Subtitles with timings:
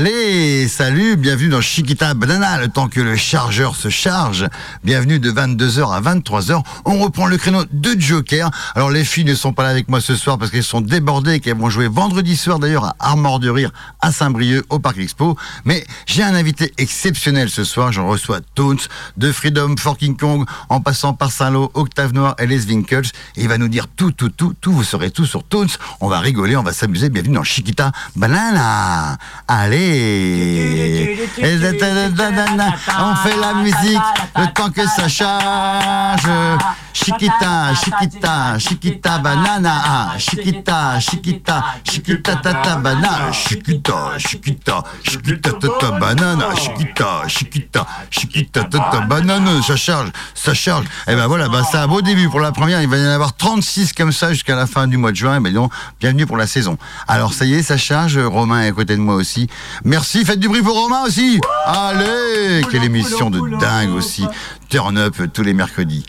[0.00, 4.46] Allez, salut, bienvenue dans Chiquita Banana, le temps que le chargeur se charge.
[4.84, 6.62] Bienvenue de 22h à 23h.
[6.84, 8.48] On reprend le créneau de Joker.
[8.76, 11.34] Alors les filles ne sont pas là avec moi ce soir parce qu'elles sont débordées
[11.34, 14.98] et qu'elles vont jouer vendredi soir d'ailleurs à Armor de Rire à Saint-Brieuc au Parc
[14.98, 15.36] Expo.
[15.64, 17.90] Mais j'ai un invité exceptionnel ce soir.
[17.90, 18.78] J'en reçois Tones
[19.16, 23.08] de Freedom for King Kong en passant par Saint-Lô, Octave Noir et Les Winkles.
[23.34, 24.70] Et il va nous dire tout, tout, tout, tout.
[24.70, 25.66] Vous saurez tout sur Tones.
[26.00, 27.08] On va rigoler, on va s'amuser.
[27.08, 29.18] Bienvenue dans Chiquita Banana.
[29.48, 29.87] Allez.
[33.00, 34.00] On fait la musique
[34.36, 36.28] le temps que ça charge.
[36.92, 47.22] Chiquita, chiquita, chiquita banana, chiquita, chiquita, chiquita tata banana, chiquita, chiquita, chiquita tata banana, chiquita,
[47.28, 50.86] chiquita, chiquita tata banana, ça charge, ça charge.
[51.06, 52.82] Et ben voilà, bah c'est un beau début pour la première.
[52.82, 55.36] Il va y en avoir 36 comme ça jusqu'à la fin du mois de juin.
[55.36, 56.78] Et ben donc, bienvenue pour la saison.
[57.06, 58.18] Alors ça y est, ça charge.
[58.18, 59.48] Romain est à côté de moi aussi.
[59.84, 61.40] Merci, faites du bruit pour Romain aussi.
[61.66, 64.24] Allez, quelle émission de dingue aussi.
[64.68, 66.04] Turn up tous les mercredis.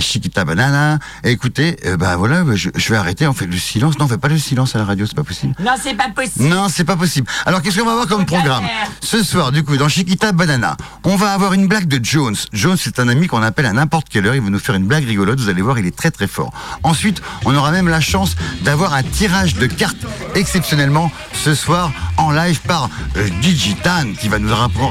[0.00, 0.98] Chiquita Banana.
[1.24, 3.98] écoutez, euh, bah voilà, je, je, vais arrêter, on fait le silence.
[3.98, 5.54] Non, on fait pas le silence à la radio, c'est pas possible.
[5.60, 6.44] Non, c'est pas possible.
[6.46, 7.28] Non, c'est pas possible.
[7.46, 8.64] Alors, qu'est-ce qu'on va avoir comme programme
[9.00, 12.36] Ce soir, du coup, dans Chiquita Banana, on va avoir une blague de Jones.
[12.52, 14.34] Jones, c'est un ami qu'on appelle à n'importe quelle heure.
[14.34, 15.40] Il va nous faire une blague rigolote.
[15.40, 16.52] Vous allez voir, il est très très fort.
[16.82, 22.30] Ensuite, on aura même la chance d'avoir un tirage de cartes exceptionnellement ce soir en
[22.30, 24.50] live par euh, Digitan qui va nous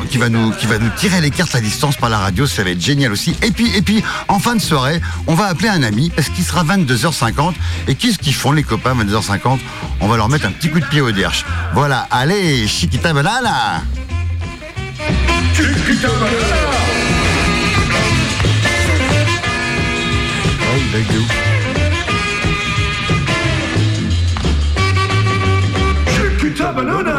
[0.10, 2.46] qui va nous qui va nous tirer les cartes à distance par la radio.
[2.46, 3.36] Ça va être génial aussi.
[3.42, 4.91] Et puis et puis en fin de soirée
[5.28, 7.53] on va appeler un ami parce qu'il sera 22h50.
[7.88, 9.59] Et qu'est-ce qu'ils font les copains 22h50
[10.02, 11.45] On va leur mettre un petit coup de pied au derche.
[11.73, 13.84] Voilà, allez, Chiquita Banana
[15.53, 16.62] Chiquita Banana
[26.64, 27.11] Oh, Banana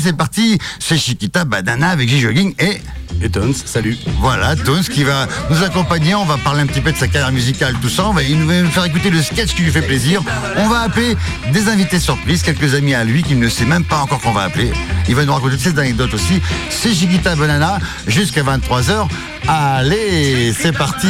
[0.00, 0.58] C'est parti.
[0.78, 2.80] C'est Chiquita Banana avec J Jogging et...
[3.22, 3.96] Et Tones, salut.
[4.20, 6.14] Voilà, Tones qui va nous accompagner.
[6.14, 8.08] On va parler un petit peu de sa carrière musicale, tout ça.
[8.08, 10.22] On va, il va nous faire écouter le sketch qui lui fait plaisir.
[10.56, 11.16] On va appeler
[11.52, 14.42] des invités surprises, quelques amis à lui qui ne sait même pas encore qu'on va
[14.42, 14.72] appeler.
[15.08, 16.40] Il va nous raconter ses anecdotes aussi.
[16.70, 19.06] C'est Chiquita Banana jusqu'à 23h.
[19.46, 21.08] Allez, c'est parti.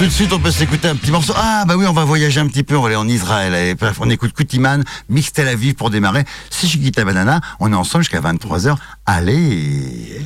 [0.00, 1.34] Tout de suite, on peut s'écouter un petit morceau.
[1.36, 2.74] Ah, bah oui, on va voyager un petit peu.
[2.74, 3.76] On va aller en Israël.
[3.78, 6.24] Bref, on écoute Kutiman, Mix Tel Aviv pour démarrer.
[6.48, 7.42] C'est Chiquita Banana.
[7.60, 8.76] On est ensemble jusqu'à 23h.
[9.04, 10.22] Allez.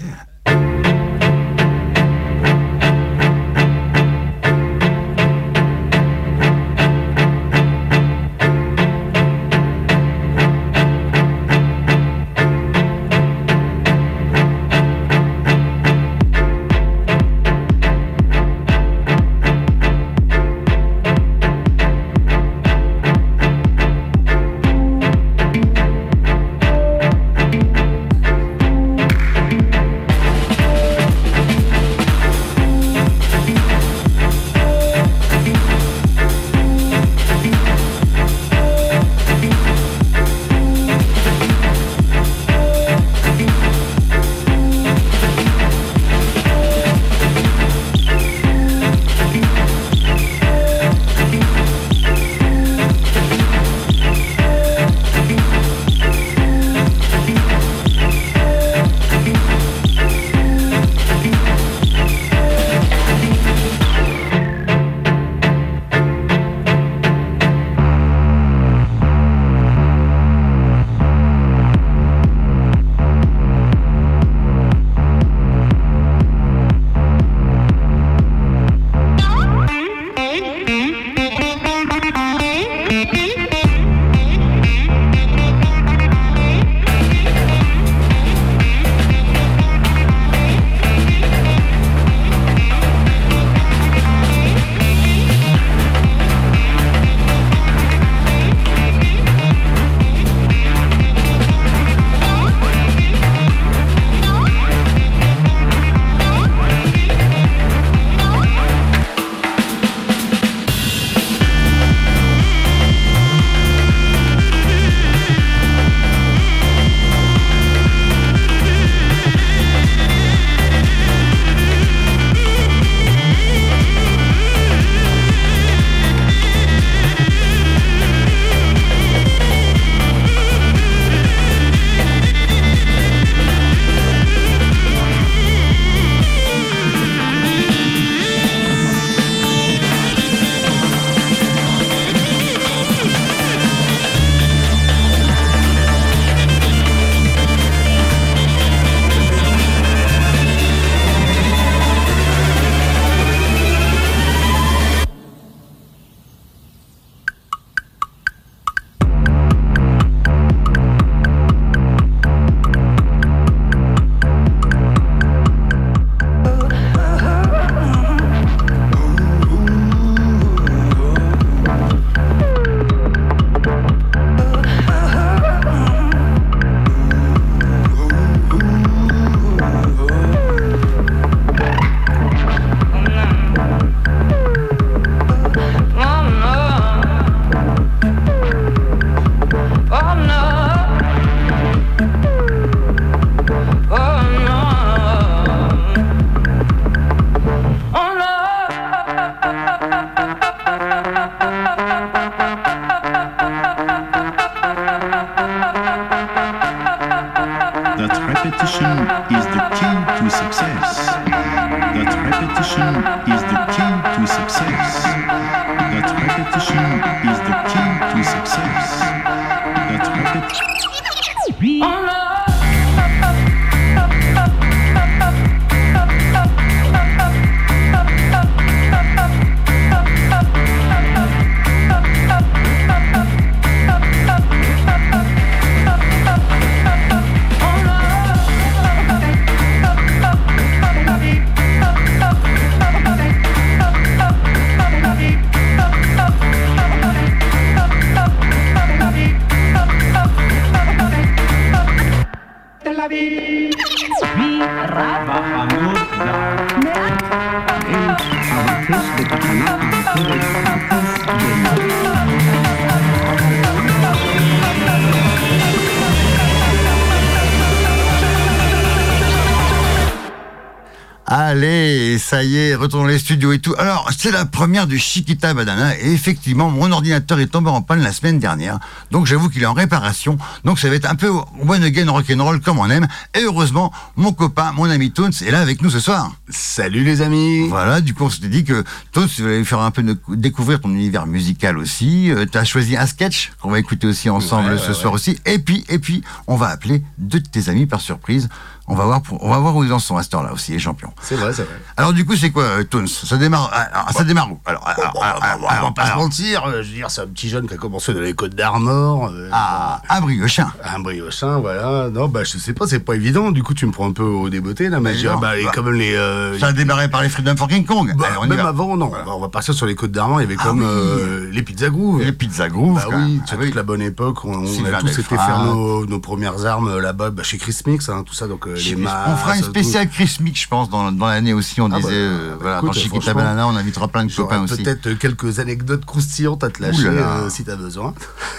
[271.27, 271.94] Allez,
[272.35, 273.77] ça y est, retournons dans les studios et tout.
[273.79, 278.01] Alors, c'est la première du Chiquita Badana et effectivement, mon ordinateur est tombé en panne
[278.03, 278.81] la semaine dernière.
[279.13, 280.37] Donc, j'avoue qu'il est en réparation.
[280.65, 283.07] Donc, ça va être un peu one again rock'n'roll comme on aime.
[283.37, 286.33] Et heureusement, mon copain, mon ami Toons est là avec nous ce soir.
[286.49, 288.83] Salut les amis Voilà, du coup, on s'était dit que
[289.13, 292.33] Toons, tu allais faire un peu de- découvrir ton univers musical aussi.
[292.33, 295.39] Euh, T'as choisi un sketch qu'on va écouter aussi ensemble Ouais, ce ouais, soir aussi.
[295.47, 298.49] Et puis, et puis, on va appeler deux de tes amis par surprise.
[298.87, 300.79] On va voir, pour- on va voir où ils en sont à heure-là aussi, les
[300.79, 301.11] champions.
[301.23, 301.75] C'est vrai, c'est vrai.
[301.97, 303.07] Alors du coup, c'est quoi, euh, Toons?
[303.07, 304.59] Ça démarre, ah, ah, ça démarre où?
[304.67, 307.11] Alors, alors, Bon, alors, bah, alors, on va pas se mentir, euh, je veux dire,
[307.11, 309.31] c'est un petit jeune qui a commencé dans les Côtes d'Armor.
[309.33, 310.71] euh, ah, un briochin.
[310.85, 312.11] Un briochin, voilà.
[312.11, 313.53] Non, bah, je sais pas, c'est pas évident.
[313.53, 315.41] Du coup, tu me prends un peu au débeauté, là, mais Mais je dirais, non,
[315.41, 316.15] bah, et bah, quand même les.
[316.15, 318.13] euh, Ça a démarré par les Freedom for King Kong.
[318.17, 318.69] bah, Allez, on y même va.
[318.69, 319.09] avant, non.
[319.09, 320.87] Bah, on va partir sur les Côtes d'Armor, il y avait comme oui.
[320.87, 322.21] euh, les Pizza Groove.
[322.23, 322.97] Les Pizza Groove.
[322.97, 324.45] Bah oui, Ah toute la bonne époque.
[324.45, 327.57] On, on Sylvain a tous été faire nos, nos premières armes euh, là-bas, bah, chez
[327.57, 329.29] Chris Mix, hein, tout ça, donc euh, les masses.
[329.29, 331.81] on fera une spéciale Chris Mix, je pense, dans, dans l'année aussi.
[331.81, 334.33] On Ah disait, bah, euh, bah, voilà, écoute, dans Chiquita Banana, on invitera plein de
[334.33, 334.83] copains aussi.
[334.83, 337.37] peut-être euh, quelques anecdotes croustillantes à te lâcher Ouh là là.
[337.45, 338.15] euh, si t'as besoin.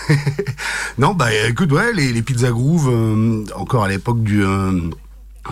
[0.97, 4.79] non, bah écoute, ouais, les, les pizzas groove, euh, encore à l'époque du euh,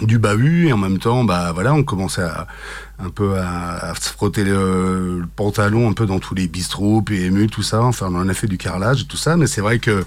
[0.02, 2.48] du bahut et en même temps, bah voilà, on commençait à
[3.00, 7.02] un peu à, à se frotter le, le pantalon un peu dans tous les bistrots,
[7.02, 7.82] PMU, tout ça.
[7.84, 10.06] Enfin, on en a fait du carrelage, tout ça, mais c'est vrai que,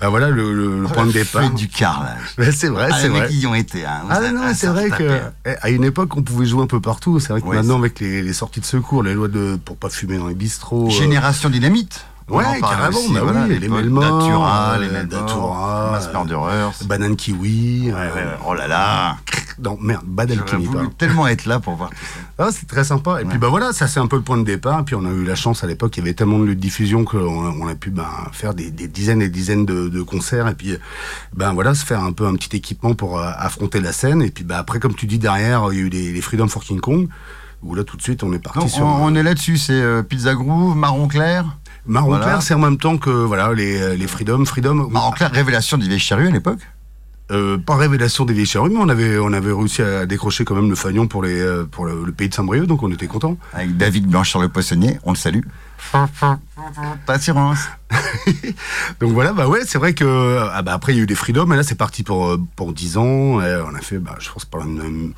[0.00, 1.50] bah voilà, le, le- le point de départ.
[1.50, 2.36] du carrelage.
[2.52, 3.26] C'est vrai, Ah, c'est vrai.
[3.28, 3.84] qui y ont été.
[3.84, 4.02] Hein.
[4.10, 7.18] Ah non, c'est vrai que eh, à une époque on pouvait jouer un peu partout.
[7.20, 9.76] C'est vrai que Ouais, maintenant avec les, les sorties de secours, les lois de pour
[9.76, 10.86] pas fumer dans les bistrots.
[10.86, 12.04] euh, Génération Dynamite.
[12.28, 16.72] Ouais, carrément, aussi, bah voilà, oui, les Melmor, Datura, les Melmor, Datura, Mass Murderers.
[16.84, 17.92] banane kiwi.
[17.92, 19.16] Ouais, euh, ouais, oh là là.
[19.62, 20.64] Non, merde, banane kiwi.
[20.66, 22.44] voulu tellement être là pour voir tout ça.
[22.44, 23.22] Ah, c'est très sympa.
[23.22, 24.84] Et puis bah voilà, ça c'est un peu le point de départ.
[24.84, 27.18] Puis on a eu la chance à l'époque, il y avait tellement de diffusion qu'on
[27.18, 30.48] on a pu ben, faire des, des dizaines et dizaines de, de concerts.
[30.48, 30.76] Et puis
[31.32, 34.20] ben voilà, se faire un peu un petit équipement pour euh, affronter la scène.
[34.20, 36.48] Et puis bah après, comme tu dis derrière, il y a eu les, les Freedom
[36.48, 37.08] for King Kong.
[37.62, 39.72] Où là tout de suite on est parti Donc, sur on, on est là-dessus, c'est
[39.80, 41.46] euh, Pizza Groove, Marron Clair.
[41.86, 42.24] Marron voilà.
[42.24, 44.88] clair, c'est en même temps que voilà les, les Freedom, Freedom.
[44.90, 46.60] Marron Clair, révélation du vieil charrue à l'époque.
[47.32, 50.54] Euh, pas révélation des vieilles charrues, mais on avait on avait réussi à décrocher quand
[50.54, 53.08] même le fanion pour les euh, pour le, le pays de Saint-Brieuc, donc on était
[53.08, 53.36] content.
[53.52, 55.42] Avec David Blanchard le poissonnier, on le salue.
[57.08, 57.68] Assurance.
[59.00, 61.14] Donc voilà, bah ouais, c'est vrai que ah bah après il y a eu des
[61.14, 63.40] Freedom, et là c'est parti pour euh, pour 10 ans.
[63.40, 65.12] Et on a fait, bah, je pense pas une,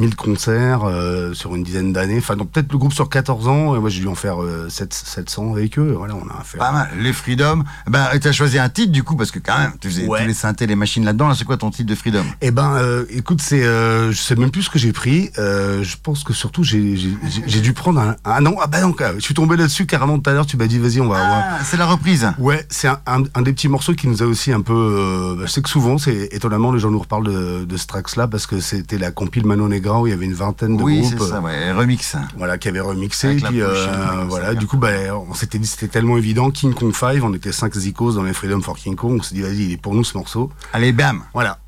[0.00, 2.18] 1000 concerts euh, sur une dizaine d'années.
[2.18, 3.76] Enfin, donc peut-être le groupe sur 14 ans.
[3.76, 5.94] Et moi j'ai dû en faire euh, 7, 700 avec eux.
[5.96, 6.58] Voilà, on a fait.
[6.58, 6.88] Pas mal.
[6.98, 7.62] Les Freedom.
[7.86, 10.20] Ben, t'as choisi un titre du coup parce que quand même, tu faisais Ouais.
[10.22, 11.28] tous les synthés, les machines là-dedans.
[11.28, 12.24] Là, c'est quoi ton titre de Freedom?
[12.40, 15.30] Eh ben, euh, écoute, c'est, euh, je sais même plus ce que j'ai pris.
[15.38, 16.80] Euh, je pense que surtout j'ai,
[17.62, 20.32] dû prendre un, ah non, ah bah non, je suis tombé là-dessus carrément tout à
[20.32, 20.46] l'heure.
[20.46, 21.18] Tu m'as dit, vas-y, on va.
[21.20, 22.28] Ah, c'est la reprise.
[22.38, 24.72] Ouais, c'est un, un- un des petits morceaux qui nous a aussi un peu.
[24.72, 28.26] euh, je sais que souvent, c'est étonnamment, les gens nous reparlent de, de ce tracks-là
[28.28, 29.68] parce que c'était la compile Mano
[30.00, 31.14] Où il y avait une vingtaine de Oui, groupes.
[31.18, 31.72] c'est ça, ouais.
[31.72, 32.16] Remix.
[32.36, 33.28] Voilà, qui avait remixé.
[33.28, 34.88] Avec et puis, euh, ouais, voilà, du coup, bah,
[35.28, 36.50] on s'était dit, c'était tellement évident.
[36.50, 39.16] King Kong 5, on était 5 zikos dans les Freedom for King Kong.
[39.20, 40.50] On s'est dit, vas-y, il est pour nous ce morceau.
[40.72, 41.22] Allez, bam.
[41.32, 41.58] Voilà.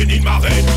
[0.00, 0.69] Song Buzzing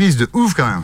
[0.00, 0.82] De ouf quand même.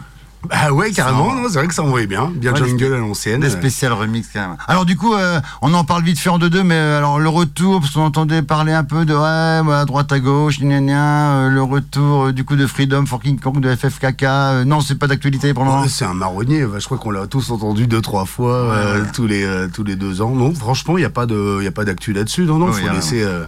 [0.51, 2.31] Bah ouais, carrément, non, c'est vrai que ça envoyait bien.
[2.35, 3.41] Bien Ouais, jungle à l'ancienne.
[3.41, 4.57] Des spéciales remix quand même.
[4.69, 7.19] Alors du coup, euh, on en parle vite fait en deux deux, mais euh, alors
[7.19, 10.81] le retour, parce qu'on entendait parler un peu de ouais, voilà, droite à gauche, gna
[10.81, 14.23] gna euh, le retour euh, du coup de Freedom for King Kong de FFKK.
[14.23, 15.83] euh, non, c'est pas d'actualité pour le moment.
[15.83, 16.65] Ouais, c'est un marronnier.
[16.65, 19.09] Bah, je crois qu'on l'a tous entendu deux trois fois euh, ouais.
[19.13, 20.31] tous les euh, tous les deux ans.
[20.31, 22.45] Non, franchement, il y a pas d'actu là-dessus.
[22.45, 23.47] Non, non, faut laisser euh,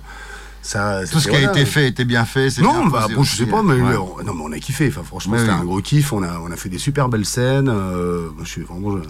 [0.68, 1.00] ça.
[1.10, 2.48] Tout ce qui a été fait était bien fait.
[2.58, 3.96] Non, bah, bon, je sais pas, euh, mais ouais.
[3.96, 4.88] on, non, mais on a kiffé.
[4.88, 5.56] Enfin, franchement, c'était oui.
[5.60, 6.12] un gros kiff.
[6.12, 7.68] On a on a fait des super belles scènes.
[7.68, 9.02] euh, je suis vraiment je,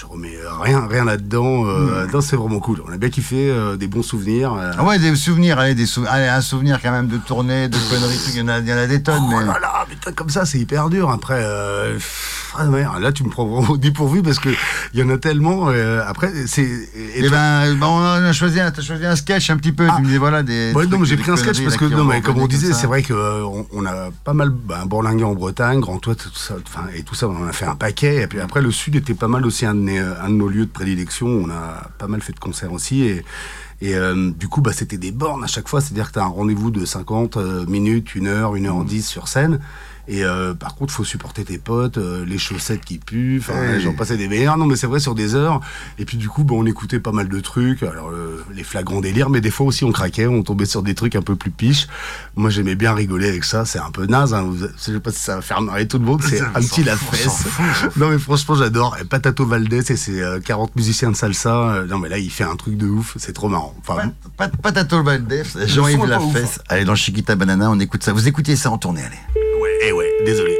[0.00, 1.66] je remets rien rien là-dedans.
[1.66, 2.82] Euh, non, c'est vraiment cool.
[2.88, 4.54] On a bien kiffé, euh, des bons souvenirs.
[4.54, 4.70] euh.
[4.72, 4.76] Hmm.
[4.78, 7.76] Ah ouais, des souvenirs, allez, des sou- allez, un souvenir quand même de tournée, de
[7.90, 9.44] conneries, il y en a, il y en a des tonnes, Oh mais.
[9.46, 11.10] là là, mais putain, comme ça, c'est hyper dur.
[11.10, 14.48] Après, euh, pff, ah ouais, là, tu me prends au dépourvu parce que
[14.94, 15.68] il y en a tellement.
[15.70, 16.62] euh, après, c'est.
[16.62, 19.86] et Eh toi- ben, on a choisi, un- t'as choisi un sketch un petit peu.
[19.90, 19.94] Ah.
[19.96, 20.72] Tu me dis voilà des.
[20.74, 23.66] Ouais, j'ai pris un sketch parce que, non, mais comme on disait, c'est vrai qu'on
[23.72, 27.14] on a pas mal ben, bourlingué en Bretagne, Grand Ouest, tout ça, enfin, et tout
[27.14, 28.22] ça, on en a fait un paquet.
[28.22, 30.48] Et puis après, le Sud était pas mal aussi un de, mes- un de nos
[30.48, 31.26] lieux de prédilection.
[31.26, 33.02] On a pas mal fait de concerts aussi.
[33.02, 33.24] Et,
[33.80, 35.80] et euh, du coup, bah, c'était des bornes à chaque fois.
[35.80, 38.84] C'est-à-dire que tu as un rendez-vous de 50 euh, minutes, une heure, une heure en
[38.84, 39.58] 10 sur scène.
[40.08, 43.92] Et euh, par contre, faut supporter tes potes, euh, les chaussettes qui puent, enfin, j'en
[43.94, 44.56] passais des meilleurs.
[44.56, 45.60] Non, mais c'est vrai, sur des heures.
[45.98, 47.84] Et puis du coup, bah, on écoutait pas mal de trucs.
[47.84, 50.94] Alors, euh, les flagrants délires, mais des fois aussi, on craquait, on tombait sur des
[50.96, 51.86] trucs un peu plus piches.
[52.34, 53.64] Moi, j'aimais bien rigoler avec ça.
[53.64, 54.34] C'est un peu naze.
[54.34, 54.42] Hein.
[54.42, 56.20] Vous- Je sais pas si ça va faire marrer tout le monde.
[56.22, 57.44] C'est un petit la fesse.
[57.96, 58.96] Non, mais franchement, j'adore.
[59.00, 61.74] Et Patato Valdez et ses euh, 40 musiciens de salsa.
[61.74, 63.14] euh, non, mais là, il fait un truc de ouf.
[63.18, 63.74] C'est trop marrant.
[63.86, 66.58] Enfin, Pat- Pat- Patato Valdez, Jean-Yves ouf, Lafesse.
[66.68, 68.12] Allez, dans Chiquita Banana, on écoute ça.
[68.12, 69.51] Vous écoutez ça en tournée, allez.
[69.58, 70.56] Ouais, eh ouais, désolé.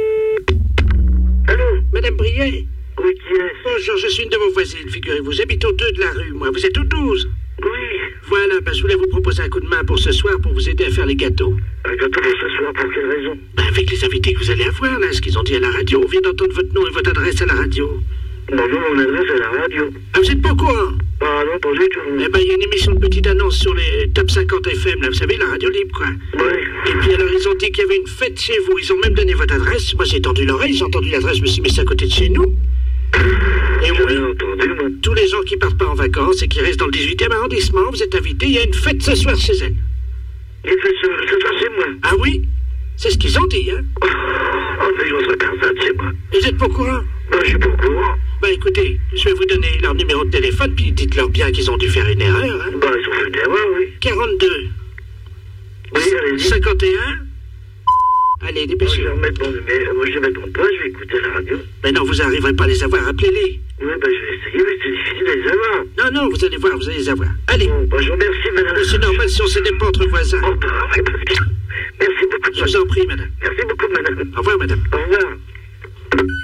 [1.47, 2.65] Allô, Madame Briet
[3.03, 5.31] Oui, qui est Bonjour, je suis une de vos voisines, figurez-vous.
[5.31, 6.49] J'habite au 2 de la rue, moi.
[6.51, 7.29] Vous êtes au 12
[7.61, 7.69] Oui.
[8.27, 10.69] Voilà, ben, je voulais vous proposer un coup de main pour ce soir pour vous
[10.69, 11.53] aider à faire les gâteaux.
[11.85, 13.37] Un gâteau pour ce soir, pour quelle raison?
[13.55, 15.71] Ben, Avec les invités que vous allez avoir, là, ce qu'ils ont dit à la
[15.71, 16.01] radio.
[16.03, 17.99] On vient d'entendre votre nom et votre adresse à la radio.
[18.49, 19.89] Bonjour, mon adresse à la radio.
[20.13, 21.99] Ah, vous êtes pas au courant Ah non, pas du tout.
[22.19, 25.01] Eh ben, il y a une émission de petite annonce sur les top 50 FM,
[25.01, 26.07] là, vous savez, la radio libre, quoi.
[26.35, 26.91] Oui.
[26.91, 28.77] Et puis alors, ils ont dit qu'il y avait une fête chez vous.
[28.79, 29.93] Ils ont même donné votre adresse.
[29.95, 32.29] Moi, j'ai tendu l'oreille, j'ai entendu l'adresse, je me suis c'est à côté de chez
[32.29, 32.53] nous.
[33.85, 34.89] Et oui, entendu, moi.
[35.01, 37.89] tous les gens qui partent pas en vacances et qui restent dans le 18e arrondissement,
[37.91, 38.47] vous êtes invités.
[38.47, 39.75] Il y a une fête ce soir chez elle.
[40.65, 41.85] Il fait ce, ce soir chez moi.
[42.03, 42.41] Ah oui?
[42.97, 43.81] C'est ce qu'ils ont dit, hein
[44.81, 46.11] Oh, mais je personne chez moi.
[46.33, 46.91] Vous êtes pas au courant?
[46.97, 47.03] Bah,
[47.43, 48.15] je suis pas au courant.
[48.41, 51.77] Bah écoutez, je vais vous donner leur numéro de téléphone, puis dites-leur bien qu'ils ont
[51.77, 52.71] dû faire une erreur, hein.
[52.79, 53.87] Bah, ils ont fait une erreur, oui.
[54.01, 54.47] 42
[55.95, 56.39] Oui, allez-y.
[56.49, 56.89] 51
[58.45, 59.15] Allez, je dépêchez-vous.
[59.15, 59.29] Moi,
[60.05, 61.57] je vais mettre mon poste, je vais écouter la radio.
[61.83, 63.59] Mais non, vous n'arriverez pas à les avoir, appelez-les.
[63.81, 65.83] Oui, bah, je vais essayer, mais c'est difficile de les avoir.
[65.97, 67.29] Non, non, vous allez voir, vous allez les avoir.
[67.47, 68.83] Allez, Bon, bah, je vous remercie, madame.
[68.83, 70.41] c'est normal si on se pas entre voisins.
[70.43, 71.43] Oh, bah, ouais, parce que
[72.93, 73.29] prie, madame.
[73.41, 74.31] Merci beaucoup, madame.
[74.35, 74.83] Au revoir, madame.
[74.91, 76.39] Au revoir.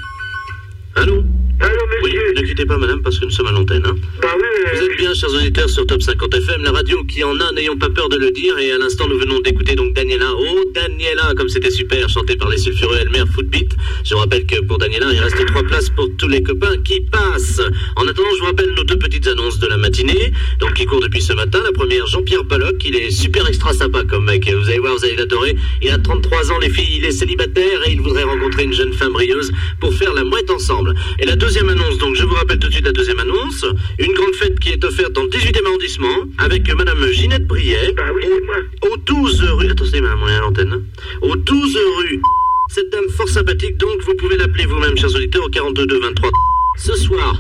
[0.96, 1.24] Allô
[1.62, 3.84] Oui, monsieur ne quittez pas, madame, parce que nous sommes à l'antenne.
[3.86, 3.96] hein.
[4.22, 4.44] Bah oui,
[4.74, 7.76] Vous êtes bien, chers auditeurs, sur Top 50 FM, la radio qui en a, n'ayons
[7.78, 8.58] pas peur de le dire.
[8.60, 10.28] Et à l'instant, nous venons d'écouter donc Daniela.
[10.38, 13.72] Oh, Daniela, comme c'était super, chanté par les sulfureux Elmer Footbeat.
[14.06, 17.02] Je vous rappelle que pour Daniela, il reste trois places pour tous les copains qui
[17.02, 17.62] passent.
[17.98, 21.02] En attendant, je vous rappelle nos deux petites annonces de la matinée, donc qui courent
[21.02, 21.60] depuis ce matin.
[21.64, 24.50] La première, Jean-Pierre Pollock, il est super extra sympa comme mec.
[24.50, 25.56] Vous allez voir, vous allez l'adorer.
[25.82, 28.94] Il a 33 ans, les filles, il est célibataire et il voudrait rencontrer une jeune
[28.94, 30.94] femme brilleuse pour faire la mouette ensemble.
[31.20, 33.66] Et la deuxième annonce, donc je vous rappelle tout de suite la deuxième annonce,
[33.98, 38.04] une grande fête qui est offerte dans le 18e arrondissement avec Madame Ginette Briet bah
[38.14, 38.56] oui, c'est moi.
[38.92, 39.72] au 12 rue.
[39.72, 40.84] Attendez, madame, on est à l'antenne.
[41.22, 42.22] Au 12 rue.
[42.70, 46.30] Cette dame fort sympathique, donc vous pouvez l'appeler vous-même, chers auditeurs, au 42 23.
[46.78, 47.36] Ce soir,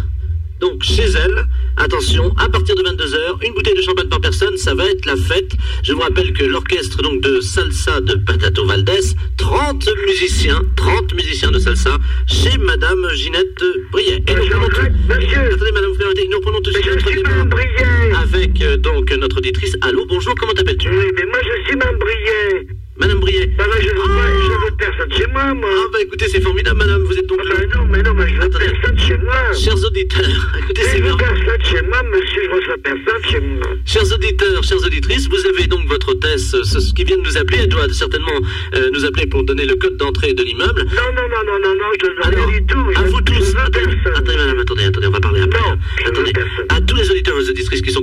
[0.59, 1.47] donc chez elle,
[1.79, 5.15] attention, à partir de 22h, une bouteille de champagne par personne, ça va être la
[5.15, 5.51] fête.
[5.83, 11.51] Je vous rappelle que l'orchestre donc de salsa de Patato Valdez, 30 musiciens, 30 musiciens
[11.51, 14.23] de salsa chez Madame Ginette Briet.
[14.27, 14.81] Et nous Monsieur, prenons tout...
[14.81, 16.27] Attendez, Madame, arrêter.
[16.29, 19.75] Nous reprenons tout de suite je notre suis débat avec euh, donc notre auditrice.
[19.81, 20.89] Allô, bonjour, comment t'appelles-tu?
[20.89, 22.67] Oui, mais moi je suis Mme Briet.
[22.99, 23.49] Madame Briet.
[23.57, 25.69] Moi je veux pas, je veux personne chez moi, moi.
[25.73, 27.55] Ah bah écoutez, c'est formidable, madame, vous êtes donc Ah là.
[27.55, 28.65] bah non, mais non, mais je veux Attendez.
[28.65, 29.53] personne chez moi.
[29.53, 30.25] Chers auditeurs,
[30.59, 31.17] écoutez, Je c'est merveilleux.
[31.45, 33.67] personne chez moi, monsieur, je reçois personne chez moi.
[33.85, 37.59] Chers auditeurs, chères auditrices, vous avez donc votre hôtesse ce, qui vient de nous appeler.
[37.63, 38.39] Elle doit certainement
[38.75, 40.83] euh, nous appeler pour donner le code d'entrée de l'immeuble.
[40.85, 42.85] Non, non, non, non, non, non, je ne Alors, rien du tout.
[42.95, 43.95] à vous tous, attendez,
[44.35, 45.28] madame, attendez, attendez, on va parler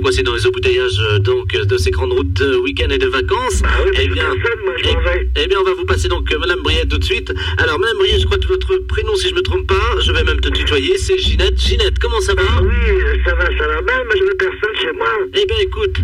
[0.07, 3.61] coincés dans les embouteillages euh, donc euh, de ces grandes routes week-end et de vacances,
[3.61, 6.31] Bah oui, eh bien, personne, moi, je eh, eh bien, on va vous passer donc
[6.31, 7.33] euh, Madame Briette tout de suite.
[7.57, 10.23] Alors, Madame Briette, je crois que votre prénom, si je me trompe pas, je vais
[10.23, 11.59] même te tutoyer, c'est Ginette.
[11.59, 12.41] Ginette, comment ça va?
[12.47, 12.73] Ah oui,
[13.25, 15.09] ça va, ça va mal, mais je veux personne chez moi.
[15.33, 15.97] Eh bien, écoute,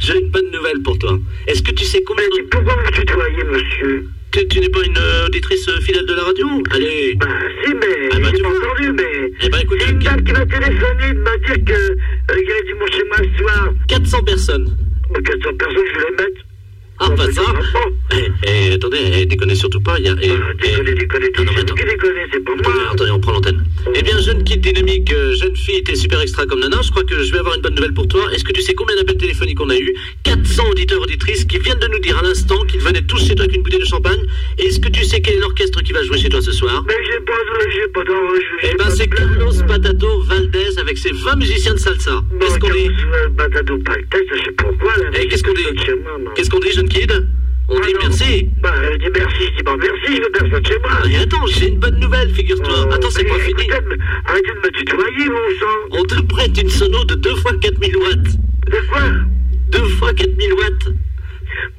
[0.00, 1.18] j'ai une bonne nouvelle pour toi.
[1.46, 2.48] Est-ce que tu sais combien Mais de...
[2.48, 6.46] pourquoi vous tutoyez, monsieur Tu, tu n'es pas une euh, auditrice fidèle de la radio?
[6.72, 7.14] Allez.
[7.18, 7.26] Bah
[7.64, 9.32] si, mais Ah bah, tu entendu, mais...
[9.42, 11.96] Eh ben, écoute, J'ai une dame qui m'a téléphoné de me dire que
[12.48, 13.72] euh, il y avait du monde chez moi ce soir.
[13.88, 14.76] 400 personnes.
[15.12, 16.45] Bon, 400 personnes, je vais les mettre.
[16.98, 17.42] Ah, mais ça.
[17.42, 17.80] pas.
[18.12, 19.96] Eh, eh, attendez, eh, déconnez surtout pas.
[19.98, 20.12] Il y a...
[20.12, 21.62] Ah, non, mais
[22.32, 22.52] c'est pas
[22.92, 23.64] Attendez, on prend l'antenne.
[23.94, 26.78] Eh bien, jeune kid dynamique, euh, jeune fille, t'es super extra comme nana.
[26.82, 28.22] Je crois que je vais avoir une bonne nouvelle pour toi.
[28.32, 29.92] Est-ce que tu sais combien d'appels téléphoniques on a eu?
[30.22, 33.44] 400 auditeurs auditrices qui viennent de nous dire à l'instant qu'ils venaient tous chez toi
[33.44, 34.20] avec une bouteille de champagne.
[34.58, 36.84] Et est-ce que tu sais quel est l'orchestre qui va jouer chez toi ce soir?
[36.86, 37.32] Mais j'ai pas
[37.74, 39.06] j'ai pas j'ai Eh ben, c'est.
[39.08, 42.22] Carlos Patato Valdez avec ses 20 musiciens de salsa.
[42.40, 42.90] Qu'est-ce qu'on dit?
[43.32, 44.92] Batado Paltès, je sais pourquoi.
[45.14, 45.64] Eh, qu'est-ce qu'on dit?
[46.34, 47.12] Qu'est-ce qu'on dit, kid
[47.68, 48.00] On Ah, dit non.
[48.02, 48.48] merci.
[48.62, 50.90] Bah, je dis merci, je dis pas merci, je personne chez moi.
[51.10, 52.86] Et attends, j'ai une bonne nouvelle, figure-toi.
[52.88, 53.62] Oh, Attends, c'est pas fini.
[53.62, 53.96] écoutez, mais
[54.26, 55.98] Arrêtez de me tutoyer, mon sang.
[55.98, 58.36] On te prête une sono de 2 fois 4000 watts.
[58.66, 59.02] De quoi?
[59.70, 60.86] 2 fois 4000 watts.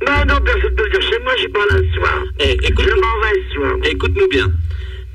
[0.06, 2.24] Non, non, personne ne peut dire chez moi, suis pas là ce soir.
[2.40, 3.74] Eh, écoute, Je m'en vais ce soir.
[3.84, 4.52] écoute-nous bien.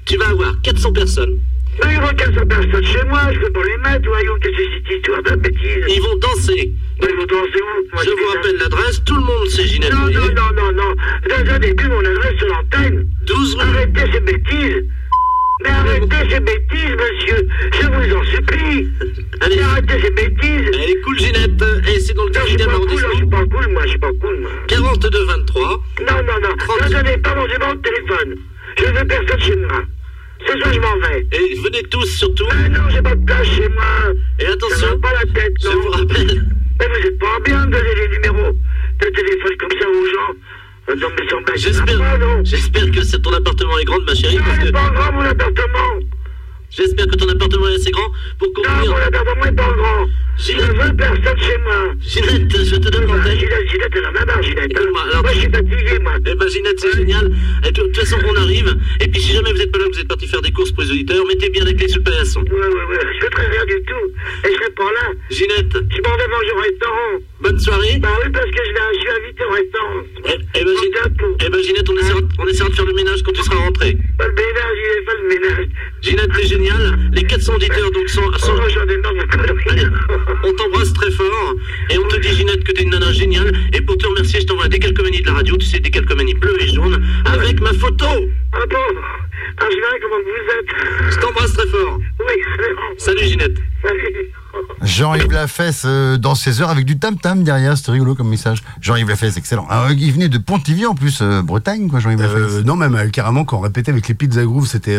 [0.06, 1.38] Tu vas avoir 400 personnes.
[1.80, 4.56] Mais il y aura 400 personnes chez moi, je peux pas les mettre, voyons, qu'est-ce
[4.56, 6.72] que c'est cette histoire de bêtise Ils vont danser.
[7.00, 9.04] Mais ils vont danser où Moi, Je vous rappelle l'adresse.
[9.04, 9.92] Tout le monde sait Ginette.
[9.92, 10.94] Non, non, non, non, non.
[11.48, 13.08] Un début, mon adresse sur l'antenne.
[13.26, 13.60] 12 rue.
[13.62, 14.84] Arrêtez ces bêtises.
[15.62, 17.48] Mais arrêtez ces bêtises, monsieur.
[17.72, 18.88] Je vous en supplie.
[19.40, 19.56] Allez.
[19.56, 20.70] Mais arrêtez ces bêtises.
[20.74, 21.64] Elle est cool, Ginette.
[21.88, 24.12] Et c'est dans le 18e pas cool, je suis pas cool, moi, je suis pas
[24.20, 24.50] cool, moi.
[24.68, 25.62] 42 23.
[25.62, 25.78] Non,
[26.10, 26.86] non, non.
[26.86, 28.36] Ne donnez pas mon numéro de téléphone.
[28.78, 29.82] Je veux personne chez moi.
[30.72, 31.26] Je m'en vais.
[31.32, 32.46] Et venez tous surtout.
[32.54, 33.84] Mais non, j'ai pas de place chez moi.
[34.38, 36.46] Et Ça attention, pas la tête, je vous rappelle.
[36.80, 40.34] Mais vous êtes pas bien de donner les numéros de téléphone comme ça aux gens.
[40.88, 40.96] Euh,
[41.56, 42.40] J'espère, non.
[42.44, 46.00] j'espère que ton appartement est grand, ma chérie, Non, parce que pas grand, mon appartement.
[46.70, 50.06] j'espère que ton appartement est assez grand pour Non, mon appartement est pas grand.
[50.42, 51.94] Je Ginette, veux personne chez moi.
[52.00, 53.38] Ginette, je te donne Bah, l'antenne.
[53.38, 54.70] Ginette, Ginette, elle en a marre, Ginette.
[54.72, 56.14] Écoute-moi, alors- Moi, je suis fatigué, moi.
[56.26, 57.30] Eh ben Ginette, c'est génial.
[57.64, 58.74] Et de toute façon, on arrive.
[59.00, 60.82] Et puis si jamais vous êtes pas là, vous êtes parti faire des courses pour
[60.82, 62.40] les auditeurs, mettez bien les clés sur le paillasson.
[62.40, 62.98] Ouais, ouais, ouais.
[63.20, 64.06] Je très rien du tout.
[64.44, 65.06] Et je serai pas là.
[65.30, 67.12] Ginette, Je m'en vais manger au restaurant.
[67.40, 67.98] bonne soirée.
[68.00, 70.02] Bah oui, parce que je, vais, je suis invité au restaurant.
[70.26, 73.22] Eh, eh ben, Ginette, eh ben, Ginette, on essaiera, on essaiera de faire le ménage
[73.22, 73.96] quand tu seras rentré.
[74.18, 75.66] Pas le ménage, il est pas le ménage.
[76.12, 76.98] Ginette, t'es génial.
[77.14, 79.82] Les 400 auditeurs donc sont, sont- Oh, Allez,
[80.44, 81.54] on t'embrasse très fort
[81.88, 84.46] et on te dit Ginette que t'es une nana géniale et pour te remercier je
[84.46, 87.72] t'envoie des calcomanies de la radio, tu sais des calcomanies bleues et jaunes avec ma
[87.72, 88.04] photo.
[88.52, 88.76] Ah bon
[89.58, 91.12] Ah, je verrai comment vous êtes?
[91.14, 91.98] Je t'embrasse très fort.
[92.20, 92.82] Oui, c'est bon.
[92.98, 93.56] Salut Ginette.
[93.82, 94.32] Salut.
[94.82, 98.62] Jean-Yves Lafesse euh, dans ses heures avec du tam-tam derrière, c'était rigolo comme message.
[98.80, 99.66] Jean-Yves Lafesse, excellent.
[99.70, 102.52] Ah, il venait de Pontivy en plus, euh, Bretagne, quoi, Jean-Yves Lafesse.
[102.52, 104.98] Euh, non, même carrément, quand on répétait avec les Pizza Groove, c'était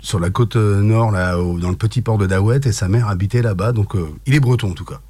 [0.00, 3.42] sur la côte nord, là, dans le petit port de Daouette, et sa mère habitait
[3.42, 3.94] là-bas, donc
[4.26, 5.00] il est breton en tout cas.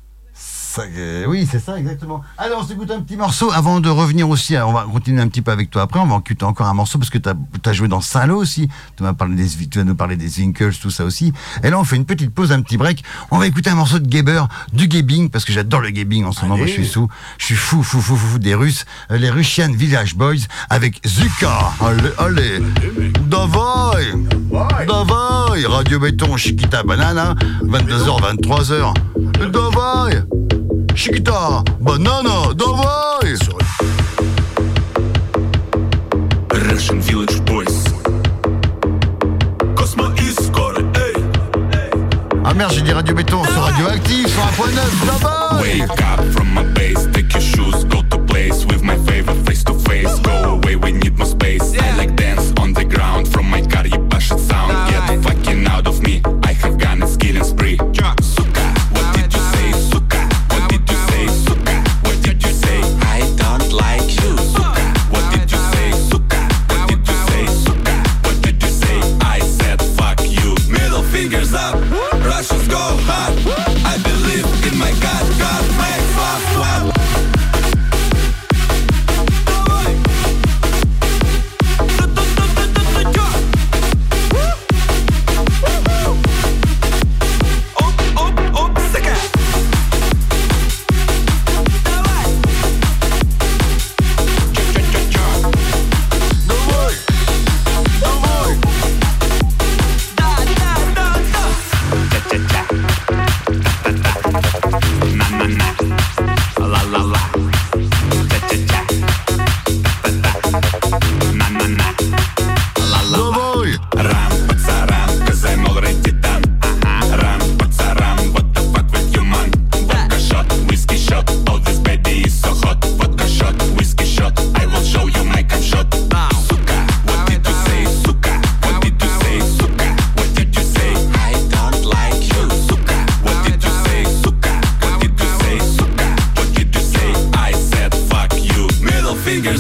[0.77, 2.23] Ça, euh, oui, c'est ça, exactement.
[2.37, 4.57] Alors, on s'écoute un petit morceau avant de revenir aussi.
[4.59, 6.01] On va continuer un petit peu avec toi après.
[6.01, 8.69] On va écouter encore un morceau parce que tu as, joué dans Saint-Lô aussi.
[8.97, 11.33] Tu vas, parler des, tu vas nous parler des Winkles, tout ça aussi.
[11.65, 13.03] Et là, on fait une petite pause, un petit break.
[13.31, 14.43] On va écouter un morceau de Geber,
[14.75, 16.59] du Gebing, parce que j'adore le Gebing en ce moment.
[16.59, 17.09] Moi, je suis sous.
[17.39, 18.85] Je suis fou, fou, fou, fou, fou des Russes.
[19.11, 21.73] Euh, les Russian Village Boys avec Zuka.
[21.81, 22.59] Allez, allez.
[23.27, 24.12] Davai.
[24.87, 25.65] Davai.
[25.67, 27.35] Radio Béton, Chiquita Banana.
[27.62, 28.95] 22h, 23h.
[29.51, 30.36] Davai.
[30.97, 32.55] Chiquita Banana.
[32.55, 33.37] Davai.
[36.71, 37.85] Russian Village Boys
[39.77, 41.13] Cosmo is score, hey
[42.45, 45.07] Ah merde, j'ai dit Radio Béton sur Radioactif, sur 1.9.
[45.07, 45.63] Davai.
[45.63, 49.63] Wake up from my base, take your shoes, go to place with my favorite face
[49.65, 50.19] to face.
[50.21, 51.27] Go away, we need more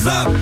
[0.08, 0.35] up,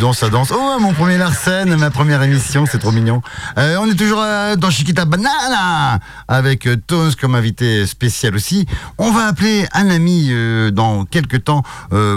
[0.00, 0.50] danse, ça danse.
[0.50, 3.20] Oh, mon premier Larsen, ma première émission, c'est trop mignon.
[3.58, 8.66] Euh, on est toujours euh, dans Chiquita Banana, avec euh, Tones comme invité spécial aussi.
[8.96, 11.62] On va appeler un ami euh, dans quelques temps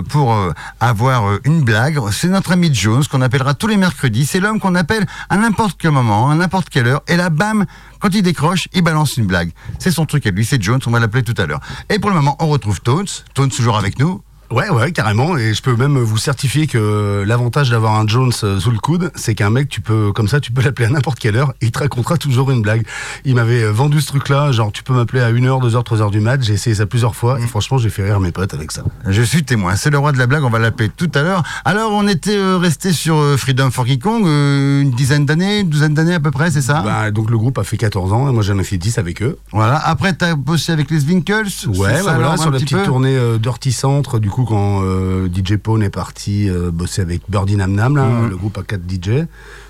[0.07, 0.35] pour
[0.79, 1.99] avoir une blague.
[2.11, 4.25] C'est notre ami Jones, qu'on appellera tous les mercredis.
[4.25, 7.01] C'est l'homme qu'on appelle à n'importe quel moment, à n'importe quelle heure.
[7.09, 7.65] Et là, bam,
[7.99, 9.51] quand il décroche, il balance une blague.
[9.79, 11.59] C'est son truc à lui, c'est Jones, on va l'appeler tout à l'heure.
[11.89, 13.07] Et pour le moment, on retrouve Tones.
[13.33, 14.21] Tones toujours avec nous.
[14.53, 15.35] Ouais, ouais, carrément.
[15.37, 19.33] Et je peux même vous certifier que l'avantage d'avoir un Jones sous le coude, c'est
[19.33, 21.71] qu'un mec, tu peux, comme ça, tu peux l'appeler à n'importe quelle heure et il
[21.71, 22.85] te racontera toujours une blague.
[23.25, 26.43] Il m'avait vendu ce truc-là, genre, tu peux m'appeler à 1h, 2h, 3h du mat.
[26.43, 28.83] J'ai essayé ça plusieurs fois et franchement, j'ai fait rire mes potes avec ça.
[29.07, 31.43] Je suis témoin, c'est le roi de la blague, on va l'appeler tout à l'heure.
[31.65, 35.69] Alors, on était euh, resté sur euh, Freedom for Kong euh, une dizaine d'années, une
[35.69, 36.81] douzaine d'années à peu près, c'est ça?
[36.81, 39.21] Bah, donc le groupe a fait 14 ans et moi j'en ai fait 10 avec
[39.21, 39.37] eux.
[39.51, 41.67] Voilà, après t'as bossé avec les Winkles?
[41.67, 42.83] Ouais, bah voilà, sur la petit petite peu?
[42.85, 47.21] tournée euh, Dirty Centre, du coup, quand euh, DJ Pone est parti euh, bosser avec
[47.29, 48.29] Birdie Nam Nam, là, Mhm.
[48.29, 49.25] le groupe à 4 DJ.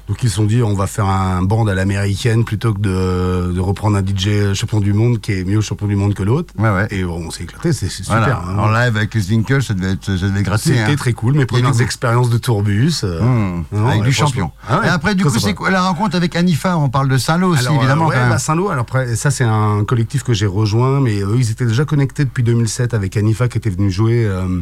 [0.10, 3.54] Donc ils se sont dit on va faire un band à l'américaine plutôt que de,
[3.54, 6.54] de reprendre un DJ champion du monde qui est mieux champion du monde que l'autre.
[6.58, 6.88] Ouais, ouais.
[6.92, 8.26] Et on s'est éclaté, c'est Voilà.
[8.26, 8.40] super.
[8.50, 8.58] hein.
[8.60, 10.72] En live avec les Winkle, ça devait, être, ça devait gratter.
[10.72, 10.96] C'était hein.
[10.98, 13.02] très cool, mes premières expériences de tourbus.
[13.06, 14.52] euh, Mmh, non, avec ouais, du champion.
[14.68, 16.78] Ah et après, du coup, c'est quoi la rencontre avec Anifa?
[16.78, 18.10] On parle de Saint-Lô aussi, euh, évidemment.
[18.10, 21.66] bah, Saint-Lô, alors après, ça c'est un collectif que j'ai rejoint, mais eux ils étaient
[21.66, 24.62] déjà connectés depuis 2007 avec Anifa qui était venu jouer euh,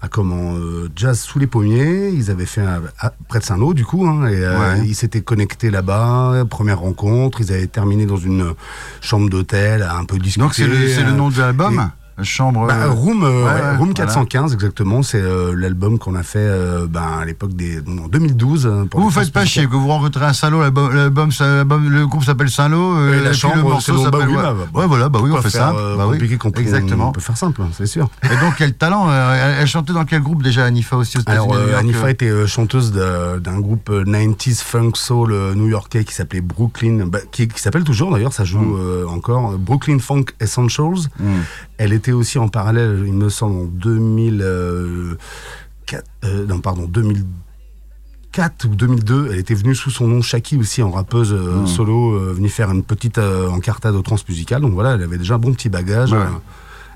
[0.00, 2.08] à comment euh, Jazz sous les pommiers.
[2.08, 4.77] Ils avaient fait un- à- près de Saint-Lô du coup, hein, et.
[4.84, 6.44] Ils s'étaient connectés là-bas.
[6.48, 8.54] Première rencontre, ils avaient terminé dans une
[9.00, 10.44] chambre d'hôtel, un peu discuter.
[10.44, 11.90] Donc, c'est le, le euh, nom de l'album
[12.22, 12.66] Chambre.
[12.66, 13.94] bah, euh, Room, euh, ouais, ouais, ouais, Room voilà.
[13.94, 18.66] 415 exactement, c'est euh, l'album qu'on a fait euh, ben, à l'époque des en 2012.
[18.66, 22.24] euh, pour Vous vous faites pas chier, que vous rencontrez un Saint-Lô, l'album, le groupe
[22.24, 24.28] s'appelle Saint-Lô, Et la chambre, le morceau s'appelle.
[24.28, 24.80] oui, ouais.
[24.80, 25.74] ouais, voilà, bah oui, on fait faire, ça.
[25.76, 27.08] euh, bah oui, compliqué exactement.
[27.08, 28.08] On peut faire simple, hein, c'est sûr.
[28.24, 31.54] Et donc, quel talent elle, elle chantait dans quel groupe déjà, Anifa aussi aux Alors,
[31.54, 37.18] euh, Anifa était chanteuse d'un groupe euh, 90s funk soul new-yorkais qui s'appelait Brooklyn, bah,
[37.30, 39.08] qui, qui s'appelle toujours d'ailleurs, ça joue Mm.
[39.08, 41.08] encore, Brooklyn Funk Essentials.
[41.20, 41.40] hmm.
[41.78, 48.74] Elle était aussi en parallèle, il me semble, en 2004, euh, non, pardon, 2004 ou
[48.74, 51.66] 2002, elle était venue sous son nom Shaki aussi en rappeuse euh, Mm.
[51.66, 54.62] solo, euh, venue faire une petite euh, encartade au transmusical.
[54.62, 56.12] Donc voilà, elle avait déjà un bon petit bagage.
[56.12, 56.18] Ouais.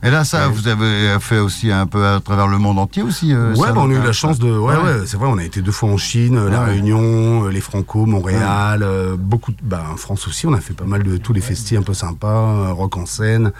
[0.04, 0.54] Et là, ça, Ouais.
[0.54, 3.32] vous avez fait aussi un peu à travers le monde entier aussi.
[3.32, 4.50] euh, Ouais, ça, bah, on a eu la chance de.
[4.50, 4.82] Ouais, Ouais.
[4.82, 6.64] ouais, c'est vrai, on a été deux fois en Chine, euh, La.
[6.64, 9.52] Réunion, euh, les Franco, Montréal, euh, beaucoup.
[9.52, 11.82] de- Bah, en France aussi, on a fait pas mal de tous les festis un
[11.82, 13.52] peu sympas, euh, rock en scène,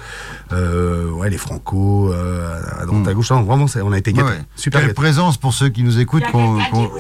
[0.53, 3.31] euh, ouais, les Franco, euh, à droite à gauche.
[3.31, 4.29] Non, vraiment, on a été gâtés.
[4.29, 4.41] ouais.
[4.57, 6.25] Super Quelle présence pour ceux qui nous écoutent.
[6.33, 6.91] qu'on- qu'on-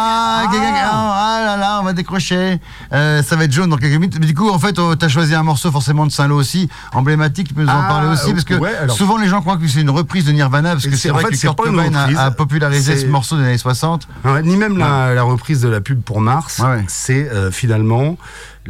[0.00, 2.60] Ah, quelqu'un qui- oh, ah là là, on va décrocher.
[2.92, 4.16] Euh, ça va être jaune dans quelques minutes.
[4.20, 7.48] Mais du coup, en fait, tu as choisi un morceau forcément de Saint-Lô aussi, emblématique.
[7.48, 9.56] Tu peux nous en Ah, parler aussi Parce que ouais, alors- souvent les gens croient
[9.56, 12.30] que c'est une reprise de Nirvana, parce que C'est- vrai fait, que Kurt Cobain a,
[12.30, 14.06] popularisé ce morceau des années 60.
[14.24, 18.16] Ouais, ni même la, la reprise de la pub pour Mars, c'est euh, finalement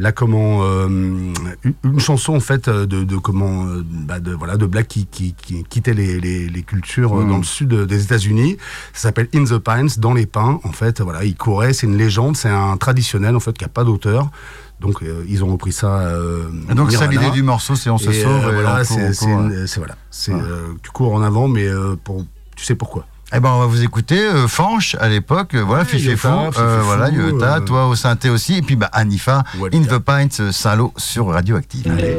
[0.00, 4.56] la comment euh, une, chanson en fait euh, de, de comment euh, bah, de voilà
[4.56, 7.28] de Black qui, qui, qui quittait les, les, les cultures euh, Mm.
[7.30, 8.56] dans le sud des États-Unis.
[8.92, 10.61] Ça s'appelle In the Pines, dans les pins.
[10.62, 13.68] En fait, voilà, il courait, c'est une légende, c'est un traditionnel en fait qui a
[13.68, 14.30] pas d'auteur.
[14.80, 15.98] Donc euh, ils ont repris ça.
[15.98, 18.46] euh, donc, c'est l'idée du morceau, c'est on se Et, sauve.
[18.46, 20.40] euh, voilà, c'est voilà, c'est Ouais.
[20.82, 21.66] tu cours en avant, mais
[22.04, 23.04] pour tu sais pourquoi.
[23.35, 24.19] Eh ben, on va vous écouter.
[24.21, 28.31] euh, Fanche, à l'époque, euh, voilà, Ouais, Fifi Fou, euh, voilà, Yota, toi au synthé
[28.31, 29.45] aussi, et puis bah, Anifa.
[29.73, 30.01] In the
[30.41, 31.93] euh, Saint-Lô sur Radioactive.
[31.99, 32.17] Hey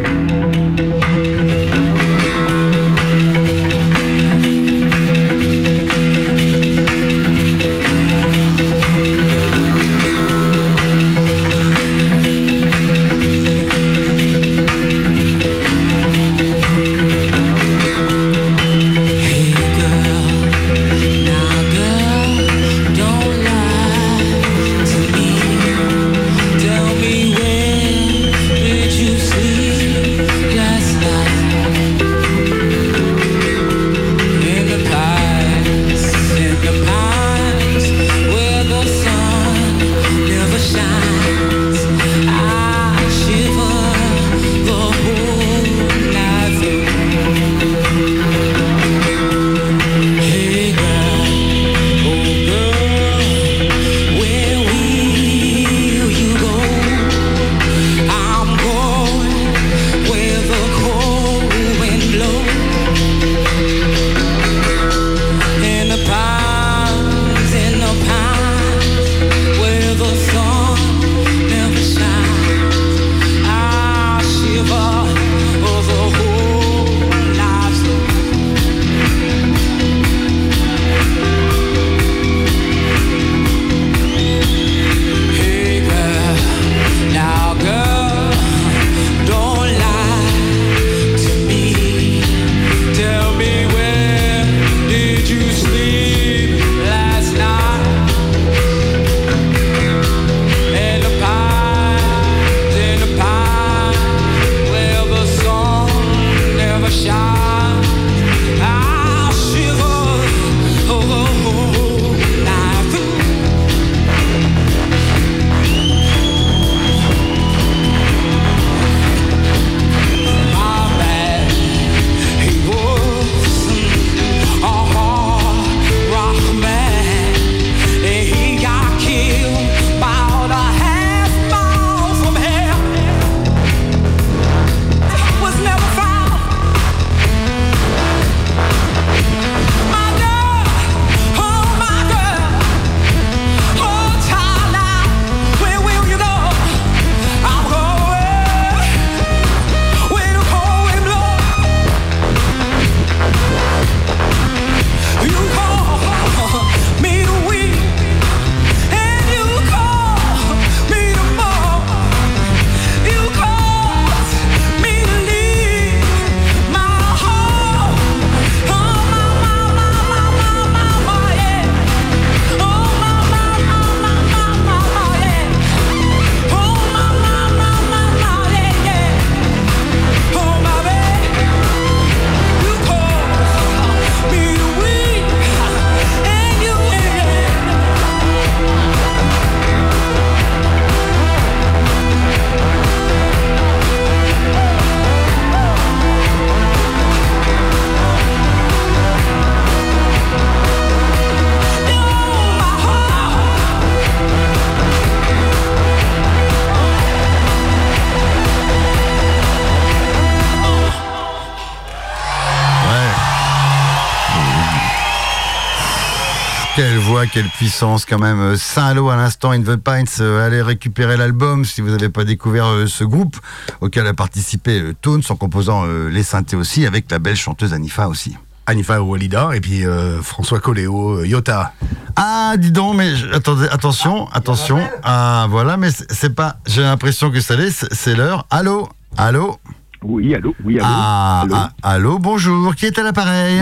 [217.20, 218.40] voix, quelle puissance quand même.
[218.40, 222.24] Euh, Saint-Lô à l'instant, In the Pines, euh, allez récupérer l'album si vous n'avez pas
[222.24, 223.36] découvert euh, ce groupe
[223.82, 228.38] auquel a participé Tones en composant les synthés aussi avec la belle chanteuse Anifa aussi.
[228.68, 231.74] Anifa Walida et puis euh, François Coléo, Yota.
[232.16, 234.80] Ah, dis donc, mais je- attendez, attention, attention.
[235.04, 236.58] Ah, voilà, mais c'est pas.
[236.68, 238.46] J'ai l'impression que ça l'est, c'est c'est l'heure.
[238.50, 238.88] Allô?
[239.18, 239.58] Allô?
[240.04, 240.88] Oui, allô, oui, allô.
[240.90, 241.56] ah, allô?
[241.56, 242.76] ah, allô, bonjour.
[242.76, 243.62] Qui est à l'appareil?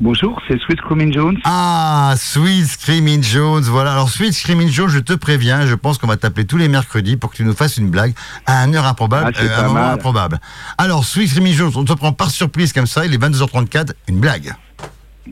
[0.00, 1.36] Bonjour, c'est Sweet Screaming Jones.
[1.42, 3.92] Ah, Sweet Screaming Jones, voilà.
[3.94, 7.16] Alors, Sweet Screaming Jones, je te préviens, je pense qu'on va t'appeler tous les mercredis
[7.16, 8.14] pour que tu nous fasses une blague
[8.46, 10.38] à une heure improbable, Ah, euh, un moment improbable.
[10.78, 14.20] Alors, Sweet Screaming Jones, on te prend par surprise comme ça, il est 22h34, une
[14.20, 14.54] blague.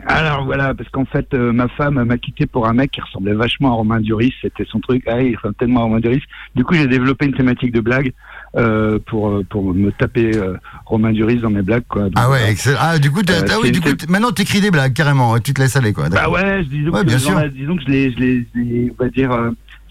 [0.06, 3.32] Alors voilà, parce qu'en fait, euh, ma femme m'a quitté pour un mec qui ressemblait
[3.34, 5.02] vachement à Romain Duris, c'était son truc.
[5.06, 6.22] Ah, il ressemble tellement à Romain Duris.
[6.54, 8.12] Du coup, j'ai développé une thématique de blague
[8.56, 12.04] euh, pour euh, pour me taper euh, Romain Duris dans mes blagues, quoi.
[12.04, 12.78] Donc, Ah ouais, excellent.
[12.80, 15.76] Ah, du coup, ah oui, du coup, maintenant t'écris des blagues, carrément, tu te laisses
[15.76, 16.08] aller, quoi.
[16.08, 17.40] Bah ouais, disons, Ouais, que, bien sûr.
[17.50, 19.30] disons que je les, je les, je les- on va dire,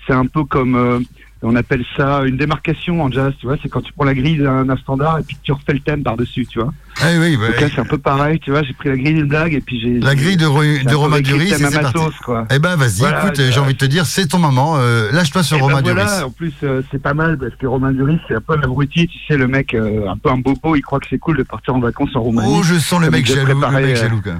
[0.07, 1.03] c'est un peu comme,
[1.45, 4.37] on appelle ça une démarcation en jazz, tu vois, c'est quand tu prends la grille
[4.39, 6.73] d'un standard et puis tu refais le thème par-dessus, tu vois.
[7.01, 9.53] Ah oui, bah, c'est un peu pareil, tu vois, j'ai pris la grille d'une blague
[9.53, 9.99] et puis j'ai...
[9.99, 10.45] la grille de,
[10.89, 11.97] de Romain Duris, c'est parti.
[11.97, 12.47] sauce, quoi.
[12.51, 15.43] Eh ben, vas-y, Voilà, écoute, j'ai envie de te dire, c'est ton moment, euh, lâche-toi
[15.43, 16.23] sur Eh ben Romain voilà, Duris.
[16.23, 19.07] en plus, euh, c'est pas mal parce que Romain Duris, c'est un peu un abruti,
[19.07, 21.43] tu sais, le mec, euh, un peu un bobo, il croit que c'est cool de
[21.43, 22.53] partir en vacances en Roumanie.
[22.57, 24.33] Oh, je sens le mec jaloux, le mec euh, jaloux, quoi.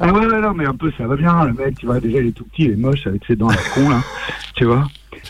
[0.00, 2.20] Ah ouais, ouais, non, mais un peu, ça va bien, le mec, tu vois, déjà,
[2.20, 4.00] il est tout petit, il est moche avec ses dents à la con, là,
[4.56, 4.84] tu vois.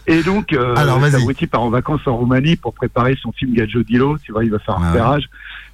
[0.07, 1.11] Et donc, euh, Alors, vas-y.
[1.13, 4.45] cet abruti part en vacances en Roumanie pour préparer son film Gadjo Dilo, tu vois,
[4.45, 4.89] il va faire un Ah ouais.
[4.93, 5.29] repérage.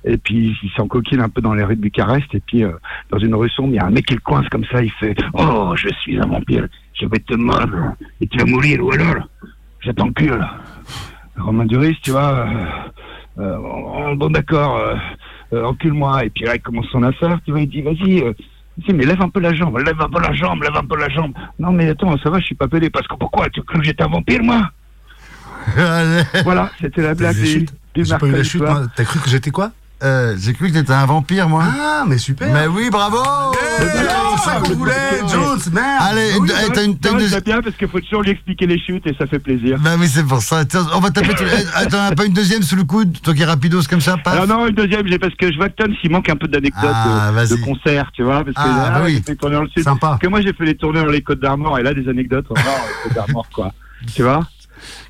[0.05, 2.33] Et puis, il s'encoquine un peu dans les rues de Bucarest.
[2.35, 2.71] Et puis, euh,
[3.11, 4.83] dans une rue sombre, il y a un mec qui le coince comme ça.
[4.83, 6.67] Il fait Oh, je suis un vampire.
[6.95, 7.95] Je vais te mordre.
[8.21, 8.83] Et tu vas mourir.
[8.85, 9.29] Ou alors,
[9.81, 10.47] je t'encule.
[11.37, 12.47] Romain Duris, tu vois.
[12.47, 14.77] euh, euh, bon, bon, d'accord.
[14.79, 14.95] euh,
[15.53, 16.25] euh, encule-moi.
[16.25, 17.39] Et puis là, il commence son affaire.
[17.45, 18.25] Tu vois, il dit Vas-y.
[18.85, 20.99] Si, mais lève un peu la jambe, lève un peu la jambe, lève un peu
[20.99, 21.33] la jambe.
[21.59, 22.91] Non, mais attends, ça va, je suis pas pédé.
[22.91, 23.49] Parce que pourquoi?
[23.49, 24.71] Tu crois que j'étais un vampire, moi?
[26.45, 28.05] Voilà, c'était la blague du, du.
[28.05, 28.19] T'as
[29.05, 29.73] cru que j'étais quoi?
[30.03, 31.65] Euh, j'ai cru que t'étais un vampire, moi.
[31.67, 33.17] Ah, mais super Mais oui, bravo
[33.79, 34.93] C'est ça qu'on voulait,
[35.27, 38.21] Jones, merde Allez, Oui, eh, t'as une, t'as une non, bien parce qu'il faut toujours
[38.21, 39.79] lui expliquer les chutes et ça fait plaisir.
[39.81, 40.65] Bah oui, c'est pour ça.
[40.95, 41.31] On va taper.
[41.75, 44.19] Attends, t'en as pas une deuxième sous le coude Toi qui es rapidos comme ça,
[44.19, 46.37] paf Alors non, une deuxième, j'ai parce que je vois que Tom, s'il manque un
[46.37, 47.49] peu d'anecdotes Ah, de, vas-y.
[47.59, 49.15] de concerts, tu vois, parce que Ah, bah oui.
[49.17, 49.83] j'ai fait tourner dans le sud.
[49.83, 50.09] Sympa.
[50.09, 52.45] Parce que moi, j'ai fait les tournées dans les Côtes d'Armor et là, des anecdotes,
[52.51, 53.73] voir les Côtes d'Armor, quoi.
[54.15, 54.47] Tu vois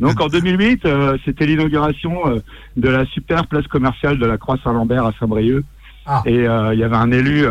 [0.00, 2.40] Donc en 2008, euh, c'était l'inauguration euh,
[2.76, 5.64] de la super place commerciale de la Croix Saint-Lambert à Saint-Brieuc.
[6.08, 6.22] Ah.
[6.24, 7.44] Et euh, il y avait un élu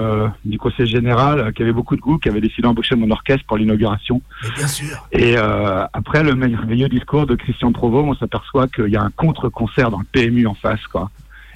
[0.45, 3.57] du conseil général qui avait beaucoup de goût, qui avait décidé d'embaucher mon orchestre pour
[3.57, 4.22] l'inauguration.
[4.55, 9.01] Bien sûr Et après le merveilleux discours de Christian Provo, on s'aperçoit qu'il y a
[9.03, 11.09] un contre-concert dans le PMU en face, quoi.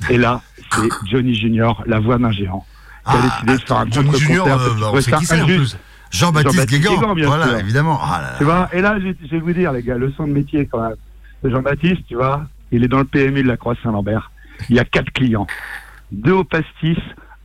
[0.09, 0.41] Et là,
[0.73, 2.65] c'est Johnny Junior, la voix d'un géant,
[3.05, 4.59] qui a Ah, décidé de faire un contre-concert.
[4.59, 5.65] euh,
[6.11, 6.95] Jean-Baptiste Jean-Baptiste Guégan.
[6.99, 7.59] Guégan, bien Voilà, sûr.
[7.59, 7.99] évidemment.
[8.01, 8.37] Ah là là.
[8.37, 10.95] Tu vois Et là, je, vais vous dire, les gars, leçon de métier quand même.
[11.43, 14.31] Jean-Baptiste, tu vois, il est dans le PMU de la Croix-Saint-Lambert.
[14.69, 15.47] Il y a quatre clients.
[16.11, 16.97] Deux au pastis,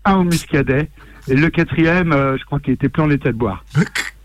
[0.05, 0.91] un au muscadet.
[1.29, 3.65] Et le quatrième, euh, je crois qu'il était plein en état de boire.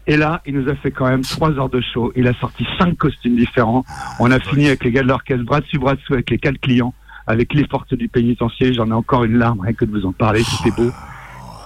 [0.07, 2.11] Et là, il nous a fait quand même trois heures de show.
[2.15, 3.85] Il a sorti cinq costumes différents.
[4.19, 6.59] On a fini avec les gars de l'orchestre, bras dessus, bras dessous, avec les quatre
[6.59, 6.93] clients,
[7.27, 8.73] avec les portes du pénitencier.
[8.73, 10.89] J'en ai encore une larme, rien que de vous en parler, c'était beau.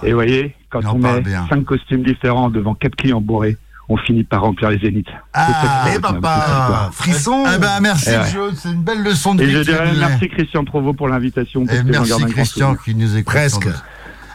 [0.02, 1.46] Et vous voyez, quand on met bien.
[1.48, 3.56] cinq costumes différents devant quatre clients bourrés,
[3.88, 5.08] on finit par remplir les zéniths.
[5.34, 8.30] Ah, Eh papa Frisson Eh ben merci Eh ouais.
[8.32, 9.52] Joe, c'est une belle leçon de Et vie.
[9.52, 11.64] je dirais merci Christian Provo pour l'invitation.
[11.66, 13.26] Et merci Christian qui nous écoute.
[13.34, 13.68] Presque.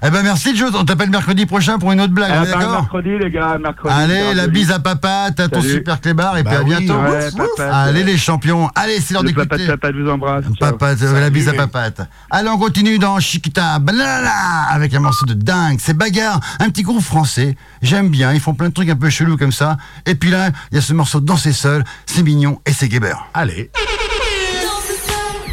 [0.02, 3.18] Eh ben merci Joe, on t'appelle mercredi prochain pour une autre blague, bah, d'accord mercredi,
[3.20, 3.94] les gars, mercredi.
[3.94, 7.02] Allez, la bise à papa, t'as ton super clébard et Bah puis à oui, bientôt.
[7.02, 7.60] Ouais, Ouf, papa, ouf.
[7.60, 9.78] Allez les champions, allez c'est l'heure Le papa de d'écouter.
[9.78, 10.46] papa vous embrasse.
[10.60, 12.02] Papa, la bise à papate.
[12.30, 14.32] Allez, on continue dans Chiquita, Banana,
[14.72, 15.80] avec un morceau de dingue.
[15.82, 17.56] C'est bagarre, un petit groupe français.
[17.82, 19.76] J'aime bien, ils font plein de trucs un peu chelous comme ça.
[20.06, 22.88] Et puis là, il y a ce morceau de Danser seul, c'est mignon et c'est
[22.88, 23.14] guéber.
[23.34, 25.52] Allez Danser seul,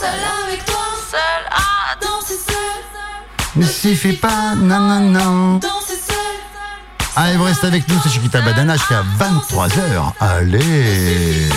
[0.00, 0.08] seul
[0.48, 0.76] avec toi,
[1.10, 1.18] seul
[1.52, 2.77] à danser seul,
[3.58, 5.60] Ne suffit pas, non, non, non.
[7.16, 10.12] Allez, vous restez avec nous, c'est Chiquita Badana jusqu'à 23h.
[10.20, 11.48] Allez.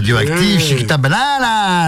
[0.00, 0.86] Radioactive, Ouais.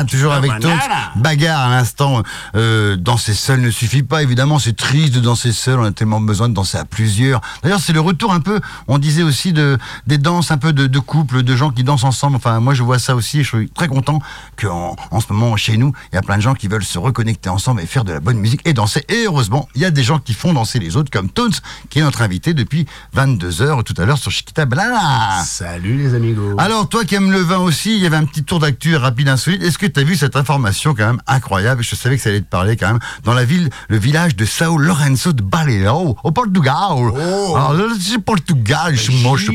[0.03, 1.13] Banana, toujours avec banana.
[1.17, 2.23] Bagarre à l'instant.
[2.55, 6.21] Euh, danser seul ne suffit pas, évidemment, c'est triste de danser seul, on a tellement
[6.21, 7.41] besoin de danser à plusieurs.
[7.63, 10.87] D'ailleurs, c'est le retour un peu, on disait aussi, de, des danses un peu de,
[10.87, 12.37] de couple, de gens qui dansent ensemble.
[12.37, 14.21] Enfin, moi, je vois ça aussi et je suis très content
[14.61, 16.99] qu'en en ce moment, chez nous, il y a plein de gens qui veulent se
[16.99, 19.05] reconnecter ensemble et faire de la bonne musique et danser.
[19.09, 21.53] Et heureusement, il y a des gens qui font danser les autres, comme Tones,
[21.91, 22.87] qui est notre invité depuis
[23.17, 25.43] 22h tout à l'heure sur Chiquita Banana.
[25.45, 26.57] Salut les amigos.
[26.59, 29.29] Alors, toi qui aimes le vin aussi, il y avait un petit tour d'actu rapide,
[29.29, 29.63] insolite.
[29.63, 32.41] Est-ce que tu as vu cette information quand même incroyable Je savais que ça allait
[32.41, 33.01] te parler quand même.
[33.25, 36.73] Dans la ville, le village de Sao Lourenço de Baleao, au Portugal.
[36.73, 39.13] Alors, là, c'est Portugal, je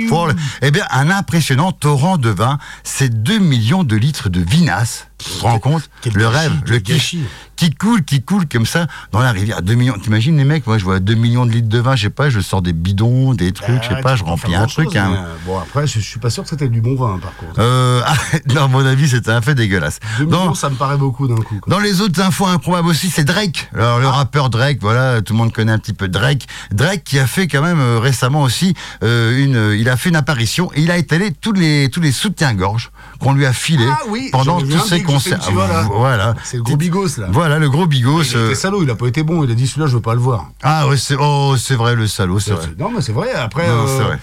[0.07, 0.31] fort.
[0.61, 5.07] Eh bien, un impressionnant torrent de vin, c'est 2 millions de litres de vinasse.
[5.17, 7.23] Tu te rends compte quel Le gâchis, rêve, le gâchis.
[7.55, 9.63] qui coule, qui coule comme ça dans la rivière.
[9.63, 9.97] 2 millions.
[9.97, 12.29] T'imagines les mecs Moi, je vois 2 millions de litres de vin, je sais pas,
[12.29, 14.95] je sors des bidons, des trucs, je sais Ah, pas, je remplis un truc.
[14.95, 15.09] hein.
[15.11, 17.35] mais, euh, Bon, après, je, je suis pas sûr que c'était du bon vin, par
[17.35, 17.53] contre.
[17.59, 18.13] Euh, ah,
[18.53, 19.99] non, à mon avis, c'était un fait dégueulasse.
[20.19, 21.59] 2 Dans, millions, ça me paraît beaucoup d'un coup.
[21.59, 21.71] quoi.
[21.71, 23.69] dans les autres infos improbables aussi, c'est Drake.
[23.73, 26.45] Alors, le rappeur Drake, voilà, tout le monde connaît un petit peu Drake.
[26.71, 30.15] Drake qui a fait quand même euh, récemment aussi euh, une, il a fait une
[30.15, 34.01] apparition et il a étalé tous les tous les soutiens-gorge qu'on lui a filés Ah
[34.09, 35.81] oui, pendant tous un le petit voilà.
[35.83, 36.35] Voilà.
[36.43, 37.27] C'est le gros bigos, là.
[37.31, 38.23] Voilà, le gros bigos.
[38.23, 40.01] Il euh, était salaud, il a pas été bon, il a dit celui-là, je veux
[40.01, 40.49] pas le voir.
[40.63, 42.67] Ah ouais, c'est oh, vrai le salaud, c'est vrai.
[42.77, 43.67] Non, mais c'est vrai, après.
[43.67, 44.19] Non, euh, vrai.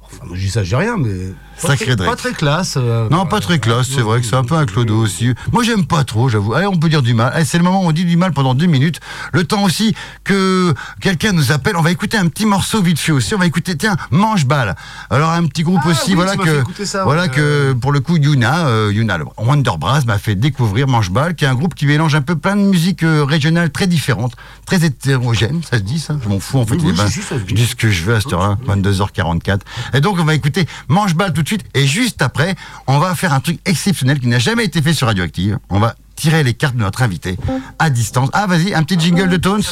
[0.00, 1.32] Enfin, moi, je dis ça, je dis rien, mais.
[1.60, 2.10] Pas Sacré Drake.
[2.10, 2.74] Pas très classe.
[2.76, 5.32] euh, Non, pas très classe, c'est vrai que c'est un peu un clodo aussi.
[5.52, 6.54] Moi, j'aime pas trop, j'avoue.
[6.54, 7.32] Allez, on peut dire du mal.
[7.34, 9.00] Allez, c'est le moment où on dit du mal pendant deux minutes.
[9.32, 9.94] Le temps aussi
[10.24, 11.76] que quelqu'un nous appelle.
[11.76, 13.34] On va écouter un petit morceau vite fait aussi.
[13.34, 14.74] On va écouter, tiens, Mange Balle.
[15.10, 18.16] Alors, un petit groupe Ah aussi, oui, voilà que, ça, voilà que, pour le coup,
[18.16, 21.74] Yuna, euh, Yuna, le Wonder Brass m'a fait découvrir Mange Balle, qui est un groupe
[21.74, 24.34] qui mélange un peu plein de musiques euh, régionales très différentes,
[24.66, 25.62] très hétérogènes.
[25.70, 26.16] Ça se dit, ça?
[26.22, 26.74] Je m'en fous, en fait.
[26.76, 29.60] Oui, oui, je dis ce que je veux à cette heure-là, 22h44.
[29.94, 31.64] Et donc, on va écouter Mange Balle tout de suite.
[31.74, 32.54] Et juste après,
[32.86, 35.58] on va faire un truc exceptionnel qui n'a jamais été fait sur Radioactive.
[35.70, 37.36] On va tirer tirer les cartes de notre invité
[37.78, 38.30] à distance.
[38.32, 39.62] Ah, vas-y, un petit jingle de Tones.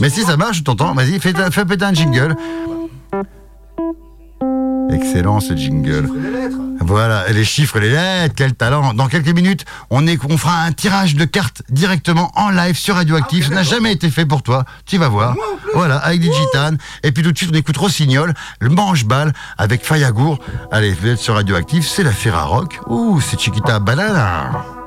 [0.00, 0.94] Mais si ça marche, je t'entends.
[0.94, 2.36] Vas-y, fais, fais péter un jingle.
[4.90, 6.08] Excellent ce jingle.
[6.80, 8.94] Voilà, et les chiffres, les lettres, quel talent.
[8.94, 12.94] Dans quelques minutes, on, est, on fera un tirage de cartes directement en live sur
[12.94, 13.48] Radioactif.
[13.48, 14.64] Ça n'a jamais été fait pour toi.
[14.86, 15.34] Tu vas voir.
[15.74, 16.78] Voilà, avec Digitane.
[17.02, 20.38] Et puis tout de suite, on écoute Rossignol, le manche-balle avec Fayagour.
[20.70, 22.80] Allez, vous êtes sur Radioactif, c'est la Ferra Rock.
[22.86, 24.77] Ouh, c'est Chiquita Banana.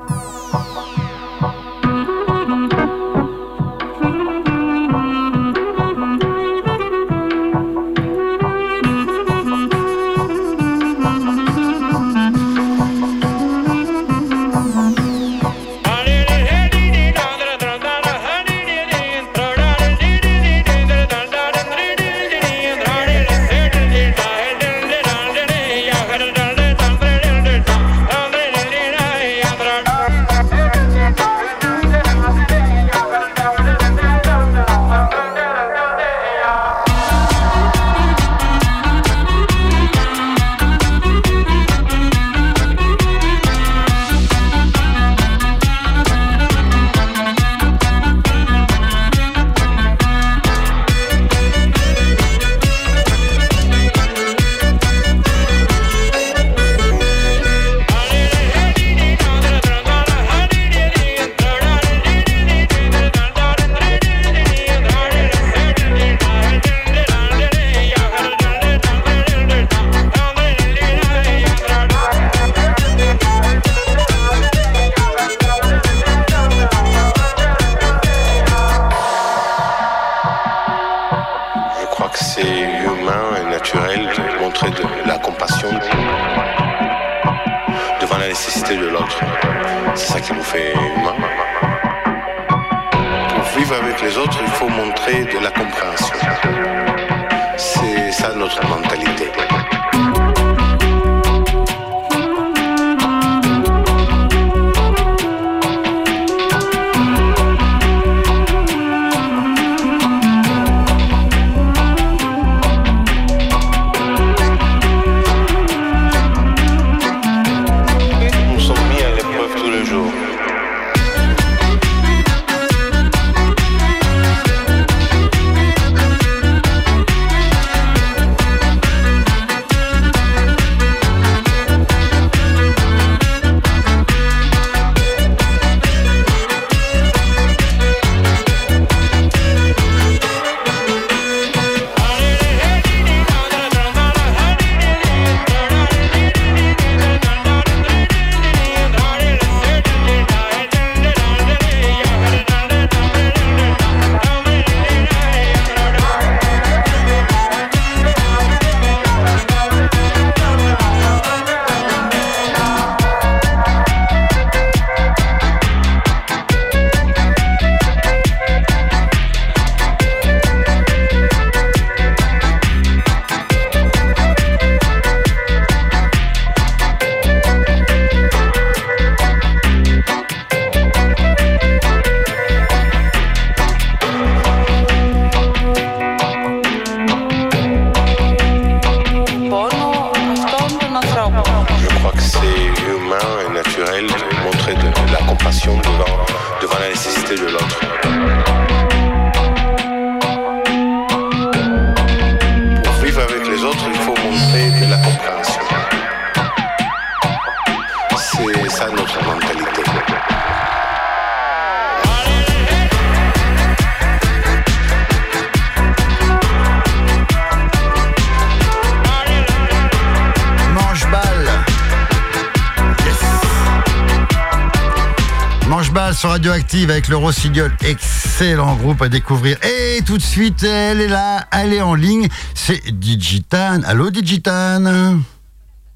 [226.22, 227.72] Sur Radioactive avec le Rossignol.
[227.84, 229.56] Excellent groupe à découvrir.
[229.64, 232.28] Et tout de suite, elle est là, elle est en ligne.
[232.54, 233.84] C'est Digitane.
[233.84, 235.24] Allô, Digitane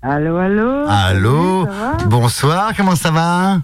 [0.03, 0.85] Allô, allô?
[0.89, 1.67] Allô?
[1.67, 3.61] Salut, Bonsoir, comment ça va?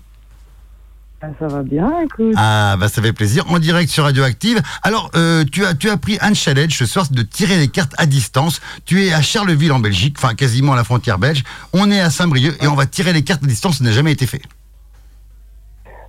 [1.21, 2.33] Ah, Ça va bien, écoute.
[2.37, 3.45] Ah, bah ça fait plaisir.
[3.51, 4.63] En direct sur Radioactive.
[4.85, 7.67] Alors, euh, tu, as, tu as pris un challenge ce soir, c'est de tirer les
[7.67, 8.61] cartes à distance.
[8.85, 11.43] Tu es à Charleville en Belgique, enfin quasiment à la frontière belge.
[11.73, 13.79] On est à Saint-Brieuc et on va tirer les cartes à distance.
[13.79, 14.43] Ça n'a jamais été fait.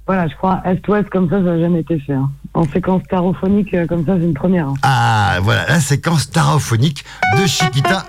[0.05, 2.13] Voilà, je crois Est-Ouest comme ça, ça n'a jamais été fait.
[2.13, 2.29] hein.
[2.53, 4.67] En séquence tarophonique euh, comme ça, c'est une première.
[4.67, 4.73] hein.
[4.83, 7.03] Ah, voilà, la séquence tarophonique
[7.39, 8.03] de Chiquita.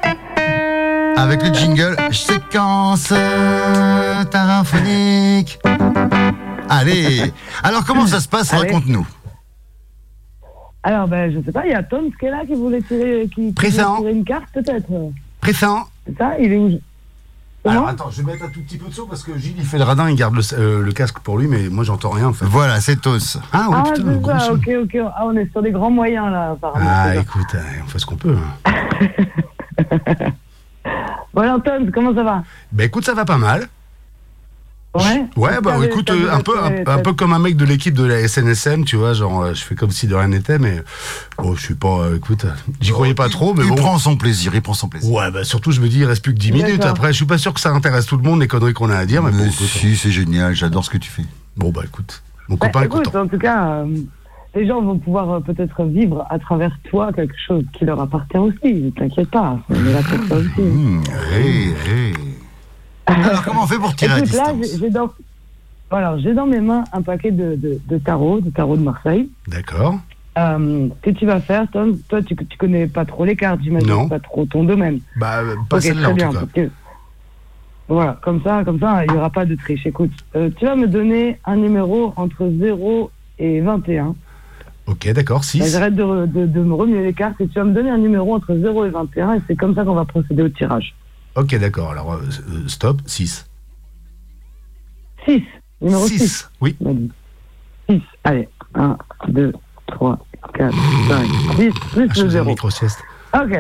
[1.17, 3.13] Avec le jingle séquence
[4.31, 5.59] tarophonique.
[6.69, 7.33] Allez.
[7.63, 8.53] Alors, comment ça se passe?
[8.53, 8.63] Allez.
[8.73, 9.07] Raconte-nous.
[10.83, 13.29] Alors, ben, je sais pas, il y a Tom qui est là qui voulait tirer,
[13.35, 13.97] qui, qui Présent.
[13.97, 14.87] voulait tirer une carte, peut-être.
[15.41, 15.85] Pressant.
[16.07, 16.79] C'est ça Il est où?
[17.67, 19.65] Alors attends, je vais mettre un tout petit peu de son parce que Gilles il
[19.65, 22.29] fait le radin, il garde le, euh, le casque pour lui, mais moi j'entends rien
[22.29, 22.45] en fait.
[22.45, 23.39] Voilà, c'est Tos.
[23.53, 24.53] Ah oui, Ah, putain, c'est gros ça, son.
[24.53, 24.97] ok, ok.
[25.17, 26.85] Ah, on est sur des grands moyens, là, apparemment.
[26.89, 28.37] Ah écoute, euh, on fait ce qu'on peut.
[28.67, 28.73] hein.
[31.33, 32.43] Bon, alors, Tom, comment ça va?
[32.71, 33.67] Bah écoute, ça va pas mal.
[34.95, 36.53] Ouais Ouais, bah écoute, euh, un peu,
[36.87, 39.65] un, peu comme un mec de l'équipe de la SNSM, tu vois, genre, euh, je
[39.65, 40.83] fais comme si de rien n'était, mais
[41.39, 42.47] bon, je suis pas, euh, écoute,
[42.81, 43.75] j'y croyais pas trop, mais il bon.
[43.75, 45.11] prend son plaisir, il prend son plaisir.
[45.13, 46.85] Ouais, bah surtout, je me dis, il reste plus que 10 minutes.
[46.85, 48.97] Après, je suis pas sûr que ça intéresse tout le monde, les conneries qu'on a
[48.97, 49.67] à dire, mais, bon, Mais écoute.
[49.67, 51.25] si, c'est génial, j'adore ce que tu fais.
[51.57, 53.23] Bon, bah écoute, mon Bah, copain est écoute, content.
[53.23, 53.87] en tout cas, euh,
[54.55, 58.39] les gens vont pouvoir euh, peut-être vivre à travers toi quelque chose qui leur appartient
[58.39, 58.73] aussi.
[58.75, 60.61] Ne t'inquiète pas, on est là pour ça aussi.
[60.61, 61.03] Mmh,
[61.37, 62.13] hé, hé.
[63.07, 65.11] Alors, comment on fait pour tirer à Écoute, là, distance j'ai j'ai dans,
[65.91, 69.29] voilà, j'ai dans mes mains un paquet de, de, de tarot, de tarot de Marseille.
[69.49, 69.99] D'accord.
[70.39, 73.89] Euh, que tu vas faire, Tom, toi, tu, tu connais pas trop les cartes, j'imagine,
[73.89, 74.09] Non.
[74.09, 74.99] pas trop ton domaine.
[75.17, 76.47] Bah, euh, pas Ok, celle-là en bien, tout cas.
[76.55, 76.71] que-
[77.89, 79.87] Voilà, comme ça, comme ça, il n'y aura pas de triche.
[79.87, 84.15] Écoute, euh, tu vas me donner un numéro entre 0 et 21.
[84.87, 85.73] Ok, d'accord, Bah, 6.
[85.73, 88.35] J'arrête de, de, de me remuer les cartes et tu vas me donner un numéro
[88.35, 90.95] entre 0 et 21 et c'est comme ça qu'on va procéder au tirage.
[91.37, 93.47] Ok, d'accord, alors euh, euh, stop, 6.
[95.27, 95.43] 6.
[95.81, 96.19] Numéro 6.
[96.19, 96.77] 6, oui.
[97.89, 98.01] 6.
[98.25, 98.49] Allez.
[98.75, 98.97] 1,
[99.29, 99.53] 2,
[99.89, 100.19] 3,
[100.55, 100.75] 4,
[101.09, 101.27] 5,
[101.57, 102.45] 6, plus Ah, le faisais 0.
[102.45, 103.01] une micro-sieste.
[103.35, 103.59] Ok.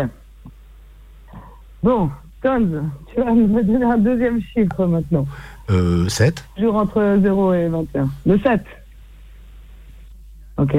[1.82, 2.10] Bon,
[2.42, 5.26] Tons, tu vas me donner un deuxième chiffre maintenant.
[5.70, 6.44] Euh, 7.
[6.56, 8.08] Toujours entre 0 et 21.
[8.26, 8.62] Le 7.
[10.58, 10.74] Ok.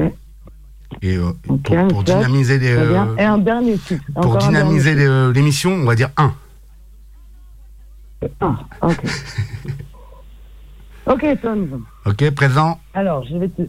[1.01, 4.03] Et euh, Ok, pour, pour dynamiser les, euh, Et un dernier chiffre.
[4.21, 6.33] pour dynamiser euh, l'émission, on va dire 1.
[8.39, 9.03] Ah, ok.
[11.07, 11.67] ok, Tons.
[12.05, 12.79] Ok, présent.
[12.93, 13.61] Alors, je vais te,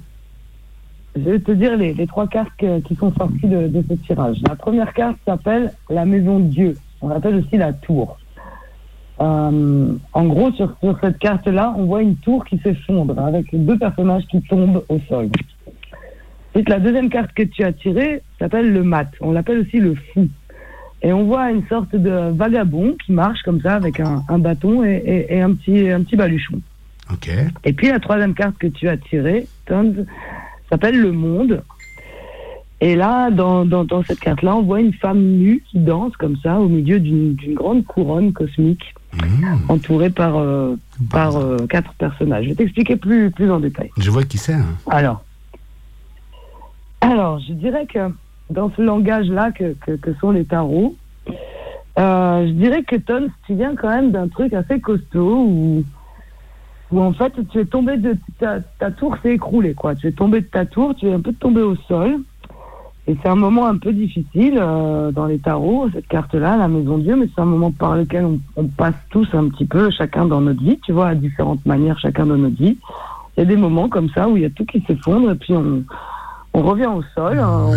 [1.17, 3.95] je vais te dire les, les trois cartes que- qui sont sorties de, de ce
[4.07, 4.39] tirage.
[4.49, 6.77] La première carte s'appelle la Maison de Dieu.
[7.01, 8.19] On l'appelle aussi la Tour.
[9.21, 13.79] Euh, en gros, sur, sur cette carte-là, on voit une tour qui s'effondre avec deux
[13.79, 15.29] personnages qui tombent au sol.
[16.51, 19.09] Ensuite, la deuxième carte que tu as tirée s'appelle le mat.
[19.21, 20.29] On l'appelle aussi le fou.
[21.03, 24.83] Et on voit une sorte de vagabond qui marche comme ça avec un, un bâton
[24.85, 26.61] et, et- et un, petit, un petit baluchon.
[27.13, 27.31] Ok.
[27.65, 29.47] Et puis la troisième carte que tu as tirée,
[30.69, 31.63] s'appelle le monde.
[32.81, 36.37] Et là, dans, dans, dans cette carte-là, on voit une femme nue qui danse comme
[36.43, 38.93] ça au milieu d'une grande couronne cosmique,
[39.69, 40.77] entourée par, euh,
[41.11, 42.45] par euh, quatre personnages.
[42.45, 43.89] Je vais t'expliquer plus, plus en détail.
[43.97, 44.53] Je vois qui c'est.
[44.55, 44.67] hein.
[44.91, 45.25] Alors,
[47.01, 47.99] alors, je dirais que
[48.51, 50.95] dans ce langage-là que, que, que sont les tarots,
[51.99, 55.85] euh, je dirais que Tons, tu viens quand même d'un truc assez costaud où,
[56.93, 59.95] où en fait tu es tombé de ta, ta tour s'est écroulée quoi.
[59.95, 62.21] Tu es tombé de ta tour, tu es un peu tombé au sol.
[63.09, 66.99] Et c'est un moment un peu difficile euh, dans les tarots, cette carte-là, la Maison
[66.99, 70.27] Dieu, mais c'est un moment par lequel on, on passe tous un petit peu, chacun
[70.27, 72.77] dans notre vie, tu vois, à différentes manières, chacun dans notre vie.
[73.37, 75.37] Il y a des moments comme ça où il y a tout qui s'effondre et
[75.37, 75.85] puis on,
[76.59, 77.71] on revient au sol, hein,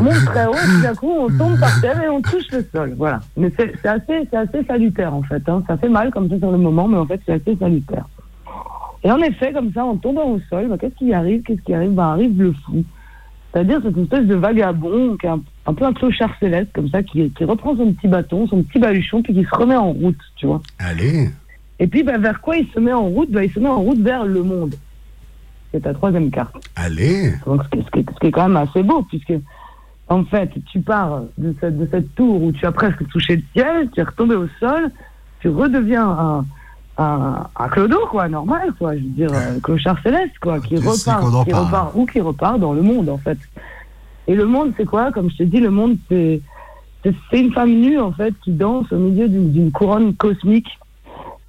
[0.00, 2.64] on monte très haut puis d'un coup on tombe par terre et on touche le
[2.72, 2.94] sol.
[2.98, 3.20] Voilà.
[3.36, 5.42] Mais c'est assez, c'est assez salutaire en fait.
[5.48, 5.62] hein.
[5.66, 8.04] Ça fait mal comme ça sur le moment, mais en fait c'est assez salutaire.
[9.04, 11.72] Et en effet, comme ça, en tombant au sol, bah, qu'est-ce qui arrive Qu'est-ce qui
[11.72, 11.92] arrive?
[11.92, 12.82] Bah, Arrive le fou.
[13.52, 17.02] C'est-à-dire cette espèce de vagabond qui est un, un peu un clochard céleste comme ça,
[17.04, 20.18] qui, qui reprend son petit bâton, son petit baluchon, puis qui se remet en route,
[20.36, 20.60] tu vois.
[20.78, 21.30] Allez.
[21.78, 23.30] Et puis bah, vers quoi il se met en route?
[23.30, 24.74] Bah, Il se met en route vers le monde.
[25.76, 26.54] C'est ta troisième carte.
[26.74, 27.34] Allez.
[27.44, 29.34] Donc, ce, qui, ce est quand même assez beau, puisque
[30.08, 33.42] en fait, tu pars de cette, de cette tour où tu as presque touché le
[33.52, 34.90] ciel, tu es retombé au sol,
[35.40, 36.44] tu redeviens un,
[36.96, 38.96] un, un clodo, quoi, normal, quoi.
[38.96, 42.20] Je veux dire, un clochard céleste, quoi, qui Tu en repart, qui repart, ou qui
[42.22, 43.38] repart dans le monde, en fait.
[44.28, 45.12] Et le monde, c'est quoi?
[45.12, 46.40] Comme je te dis, le monde, c'est
[47.34, 50.78] une femme nue, en fait, qui danse au milieu d'une d'une couronne cosmique.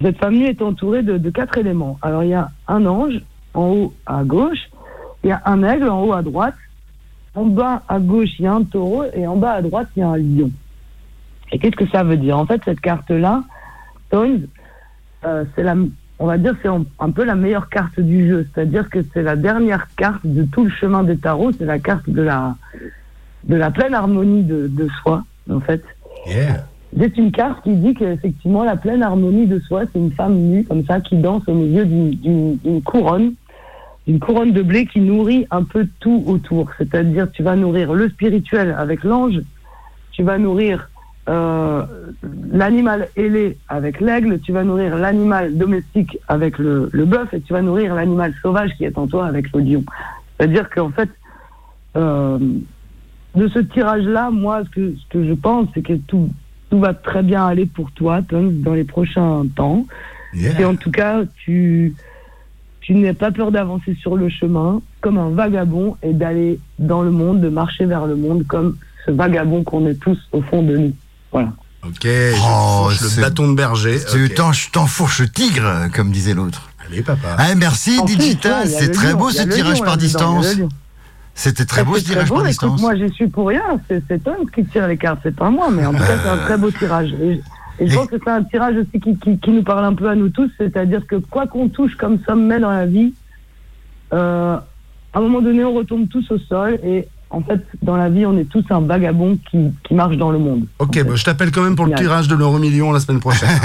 [0.02, 1.98] Cette femme nue est entourée de, de quatre éléments.
[2.02, 3.22] Alors, il y a un ange
[3.54, 4.70] en haut à gauche,
[5.24, 6.54] il y a un aigle en haut à droite,
[7.34, 10.00] en bas à gauche, il y a un taureau, et en bas à droite, il
[10.00, 10.50] y a un lion.
[11.52, 12.38] Et qu'est-ce que ça veut dire?
[12.38, 13.42] En fait, cette carte-là,
[14.06, 14.46] Stones,
[15.24, 15.74] euh, la,
[16.18, 18.48] on va dire, c'est un, peu la meilleure carte du jeu.
[18.52, 21.52] C'est-à-dire que c'est la dernière carte de tout le chemin des tarots.
[21.52, 22.56] C'est la carte de la,
[23.44, 25.82] de la pleine harmonie de, soi, en fait.
[26.96, 30.64] C'est une carte qui dit qu'effectivement, la pleine harmonie de soi, c'est une femme nue,
[30.64, 33.34] comme ça, qui danse au milieu d'une- d'une d'une couronne,
[34.18, 36.70] couronne de blé qui nourrit un peu tout autour.
[36.78, 39.42] C'est-à-dire, tu vas nourrir le spirituel avec l'ange,
[40.12, 40.88] tu vas nourrir
[41.28, 41.84] euh,
[42.50, 47.60] l'animal ailé avec l'aigle, tu vas nourrir l'animal domestique avec le, bœuf et tu vas
[47.60, 49.84] nourrir l'animal sauvage qui est en toi avec le lion.
[50.38, 51.10] C'est-à-dire qu'en fait,
[51.96, 52.38] euh,
[53.34, 56.30] de ce tirage-là, moi, ce que je pense, c'est que tout,
[56.70, 59.86] tout va très bien aller pour toi, Tom, dans les prochains temps.
[60.34, 60.60] Yeah.
[60.60, 61.94] Et en tout cas, tu,
[62.80, 67.10] tu n'as pas peur d'avancer sur le chemin comme un vagabond et d'aller dans le
[67.10, 70.76] monde, de marcher vers le monde comme ce vagabond qu'on est tous au fond de
[70.76, 70.92] nous.
[71.32, 71.52] Voilà.
[71.86, 73.98] Ok, je fourche le c'est- bâton de berger.
[74.10, 74.34] Tu ok.
[74.34, 76.70] t'en- je t'enfourche tigre, comme disait l'autre.
[76.86, 77.36] Allez, papa.
[77.38, 80.56] Ah, merci Digital, c'est très lion, beau ce tirage lion par le distance.
[81.38, 82.80] C'était très beau C'est ce tirage beau, par écoute, distance.
[82.80, 83.62] moi, j'y suis pour rien.
[83.88, 85.68] C'est Tom qui tire les cartes, c'est pas moi.
[85.70, 87.14] Mais en tout cas, c'est un très beau tirage.
[87.22, 87.40] Et,
[87.78, 90.08] et je pense que c'est un tirage aussi qui, qui, qui nous parle un peu
[90.08, 90.50] à nous tous.
[90.58, 93.14] C'est-à-dire que quoi qu'on touche comme sommet dans la vie,
[94.12, 96.80] euh, à un moment donné, on retombe tous au sol.
[96.82, 100.30] Et en fait, dans la vie, on est tous un vagabond qui, qui marche dans
[100.30, 100.64] le monde.
[100.78, 103.48] Ok, bah, je t'appelle quand même pour le tirage de l'euro million la semaine prochaine.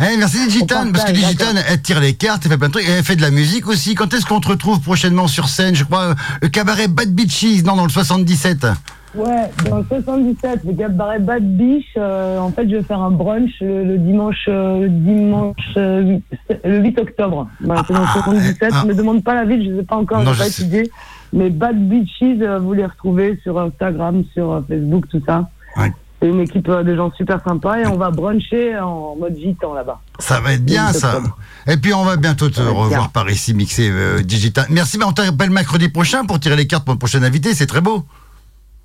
[0.00, 2.68] Eh, merci Digitan, On parce que partage, Digitan, elle tire les cartes, elle fait plein
[2.68, 3.94] de trucs, et elle fait de la musique aussi.
[3.94, 5.74] Quand est-ce qu'on te retrouve prochainement sur scène?
[5.74, 8.66] Je crois, euh, le cabaret Bad Beaches, non, dans le 77.
[9.14, 13.10] Ouais, dans le 77, le cabaret Bad Biche, euh, en fait, je vais faire un
[13.10, 16.18] brunch le, le dimanche, euh, le dimanche euh,
[16.48, 17.46] 8, le 8 octobre.
[17.60, 18.72] Voilà, c'est dans le 77.
[18.72, 18.82] ah.
[18.84, 20.50] Ne me demande pas la ville, je ne sais pas encore, Non, je n'ai pas
[20.50, 20.90] je sais.
[21.32, 25.48] Mais Bad Beaches, euh, vous les retrouvez sur Instagram, sur euh, Facebook, tout ça.
[25.76, 25.92] Ouais.
[26.20, 29.74] C'est une équipe euh, de gens super sympas et on va bruncher en mode gitan
[29.74, 30.00] là-bas.
[30.20, 31.20] Ça va être bien, ça.
[31.66, 33.10] Et puis, on va bientôt te revoir bien.
[33.12, 34.66] par ici, mixé euh, Digital.
[34.70, 37.66] Merci, mais on t'appelle mercredi prochain pour tirer les cartes pour le prochain invité, c'est
[37.66, 38.04] très beau.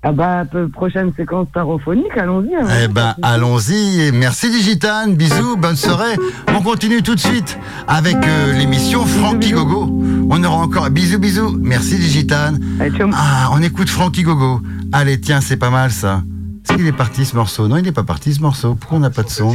[0.00, 2.54] Ah bah, prochaine séquence tarophonique, allons-y.
[2.54, 2.66] hein.
[2.84, 4.12] Eh ben, allons-y.
[4.12, 5.08] Merci Digitan.
[5.08, 6.14] Bisous, bonne soirée.
[6.56, 9.86] On continue tout de suite avec euh, l'émission Frankie Gogo.
[10.30, 11.56] On aura encore bisous, bisous.
[11.60, 12.54] Merci Digitan.
[12.80, 13.10] Allez, ciao.
[13.14, 14.60] Ah, on écoute Frankie Gogo.
[14.92, 16.22] Allez, tiens, c'est pas mal ça.
[16.68, 17.66] Est-ce qu'il est parti ce morceau?
[17.66, 18.74] Non, il n'est pas parti ce morceau.
[18.74, 19.54] Pourquoi on n'a pas de son?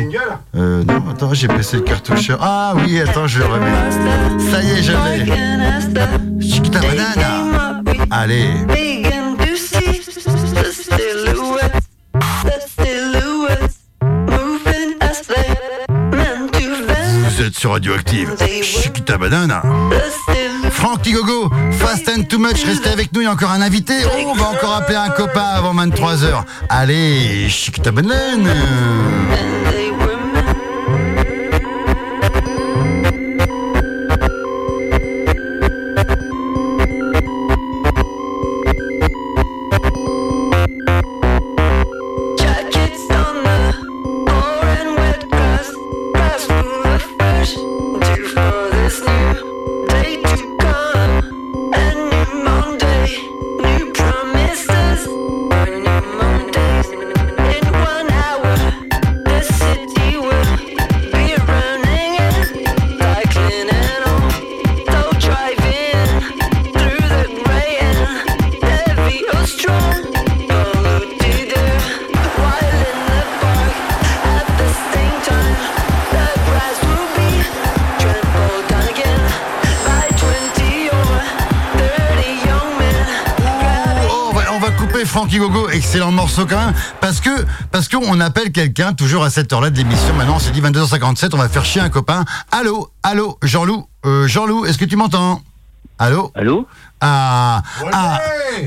[0.56, 2.40] Euh, Non, attends, j'ai baissé le cartoucheur.
[2.42, 3.92] Ah oui, attends, je le remets.
[4.52, 4.92] Ça y est, je
[6.40, 6.48] l'ai.
[6.48, 7.82] Chiquita banana.
[8.10, 8.50] Allez.
[17.26, 18.36] Vous êtes sur Radioactive.
[18.62, 19.62] Chiquita banana.
[20.74, 23.94] Francky Gogo, Fast and Too Much, restez avec nous, il y a encore un invité.
[24.06, 26.44] Oh, on va encore appeler un copain avant 23h.
[26.70, 28.54] Allez, Chiquita banana.
[29.34, 29.83] Jackets
[85.40, 87.30] Gogo, excellent morceau quand même, parce que
[87.72, 90.14] parce qu'on appelle quelqu'un toujours à cette heure-là de l'émission.
[90.16, 92.26] Maintenant, on s'est dit 22h57, on va faire chier un copain.
[92.52, 95.42] Allô, allô, Jean-Loup, euh, Jean-Loup, est-ce que tu m'entends?
[96.00, 96.32] Allô?
[96.36, 96.68] Allô?
[97.02, 97.62] Ah,
[97.92, 98.20] ah,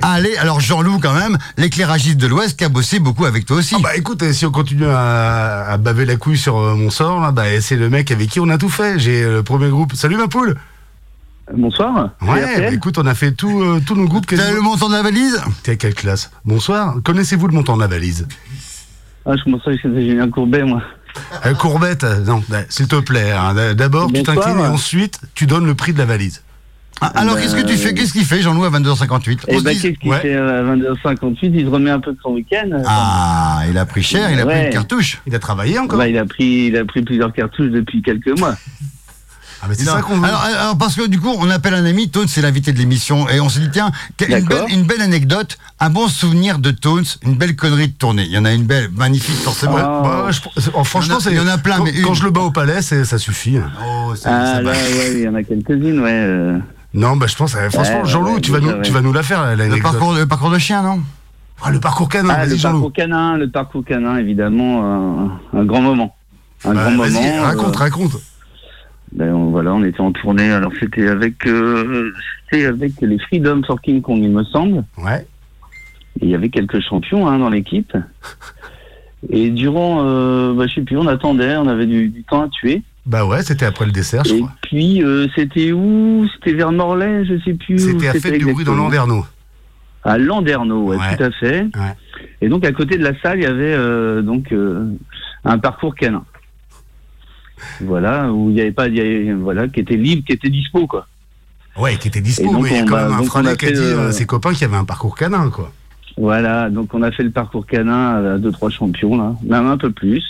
[0.03, 3.75] allez, alors Jean-Loup quand même, l'éclairagiste de l'Ouest qui a bossé beaucoup avec toi aussi.
[3.77, 6.91] Ah bah écoute, euh, si on continue à, à baver la couille sur euh, mon
[6.91, 8.99] sort, là, bah, c'est le mec avec qui on a tout fait.
[8.99, 9.95] J'ai euh, le premier groupe.
[9.95, 10.57] Salut ma poule
[11.55, 12.11] Bonsoir.
[12.23, 14.27] Ouais, bah, écoute, on a fait tout, euh, tous nos groupes.
[14.27, 15.41] T'as le montant de la valise?
[15.63, 16.31] T'es quelle classe?
[16.45, 16.97] Bonsoir.
[17.05, 18.27] Connaissez-vous le montant de la valise?
[19.25, 20.83] Ah, je commence à j'ai Julien Courbet, moi.
[21.47, 23.31] Euh, Courbette, euh, non, bah, s'il te plaît.
[23.33, 26.43] hein, D'abord, tu t'inclines et ensuite, tu donnes le prix de la valise.
[27.01, 27.95] Ah, alors, bah, qu'est-ce que tu fais?
[27.95, 30.21] Qu'est-ce qu'il fait, Jean-Loup, à 22h58 Et On se bah, dit- qu'est-ce qu'il Ouais.
[30.21, 32.71] fait euh, à 22h58 Il se remet un peu de son week-end.
[32.87, 35.21] Ah, il a pris cher, il a pris une cartouche.
[35.27, 38.39] Il a travaillé encore Bah, il, a pris, il a pris plusieurs cartouches depuis quelques
[38.39, 38.57] mois.
[39.67, 40.25] Ah, mais c'est ça qu'on veut.
[40.25, 43.29] alors, alors, parce que du coup, on appelle un ami, Tones, c'est l'invité de l'émission,
[43.29, 43.91] et on s'est dit, tiens,
[44.21, 48.25] une belle, une belle anecdote, un bon souvenir de Tones, une belle connerie de tournée.
[48.25, 49.77] Il y en a une belle, magnifique, forcément.
[49.79, 50.01] Ah.
[50.05, 51.85] Bah, je- oh, franchement, Il y en a- c'est- il y en a plein, Quand,
[51.85, 53.59] mais une- quand je le bats au palais, ça suffit.
[53.59, 56.11] Oh, Ah, ça là, ouais, il y en a quelques-unes, ouais.
[56.13, 56.59] euh.
[56.95, 58.83] Non, bah, je pense, euh, franchement, Ouais, Jean-Loup, ouais, tu, vas nous, ouais.
[58.83, 61.01] tu vas nous la faire, Le parcours, le parcours de chien, non?
[61.63, 64.85] Ah, le parcours canin, Ah, vas-y, le parcours canin, le parcours canin, évidemment,
[65.55, 66.15] un, un grand moment.
[66.65, 67.43] Un Bah, grand moment.
[67.43, 68.13] raconte, euh, raconte.
[69.17, 70.51] Ben, on- voilà, on était en tournée.
[70.51, 72.13] Alors c'était avec, euh,
[72.51, 74.85] c'était avec les Freedom for King Kong, il me semble.
[74.99, 75.27] Ouais.
[76.21, 77.93] Et il y avait quelques champions hein, dans l'équipe.
[79.31, 82.49] Et durant, euh, bah, je sais plus, on attendait, on avait du, du temps à
[82.49, 82.83] tuer.
[83.07, 84.53] Bah ouais, c'était après le dessert, je Et crois.
[84.63, 86.27] puis, euh, c'était où?
[86.35, 87.75] C'était vers Morlaix, je sais plus.
[87.75, 88.75] où C'était à Fête du Bruit dans.
[88.75, 89.25] Landerneau.
[90.05, 91.17] À Landerneau, ouais, Ouais.
[91.17, 91.67] tout à fait.
[92.41, 94.53] Et donc, à côté de la salle, il y avait euh, donc
[95.45, 96.25] un parcours canin.
[97.81, 100.51] Voilà, où il n'y avait pas, il y avait- voilà, qui était libre, qui était
[100.51, 101.07] dispo, quoi.
[101.77, 103.71] Ouais, qui était dispo, donc, mais il y a quand même un a qui a
[103.71, 105.73] dit euh, à ses copains qu'il y avait un parcours canin, quoi.
[106.17, 109.77] Voilà, donc on a fait le parcours canin à deux, trois champions, là, même un
[109.77, 110.23] peu plus.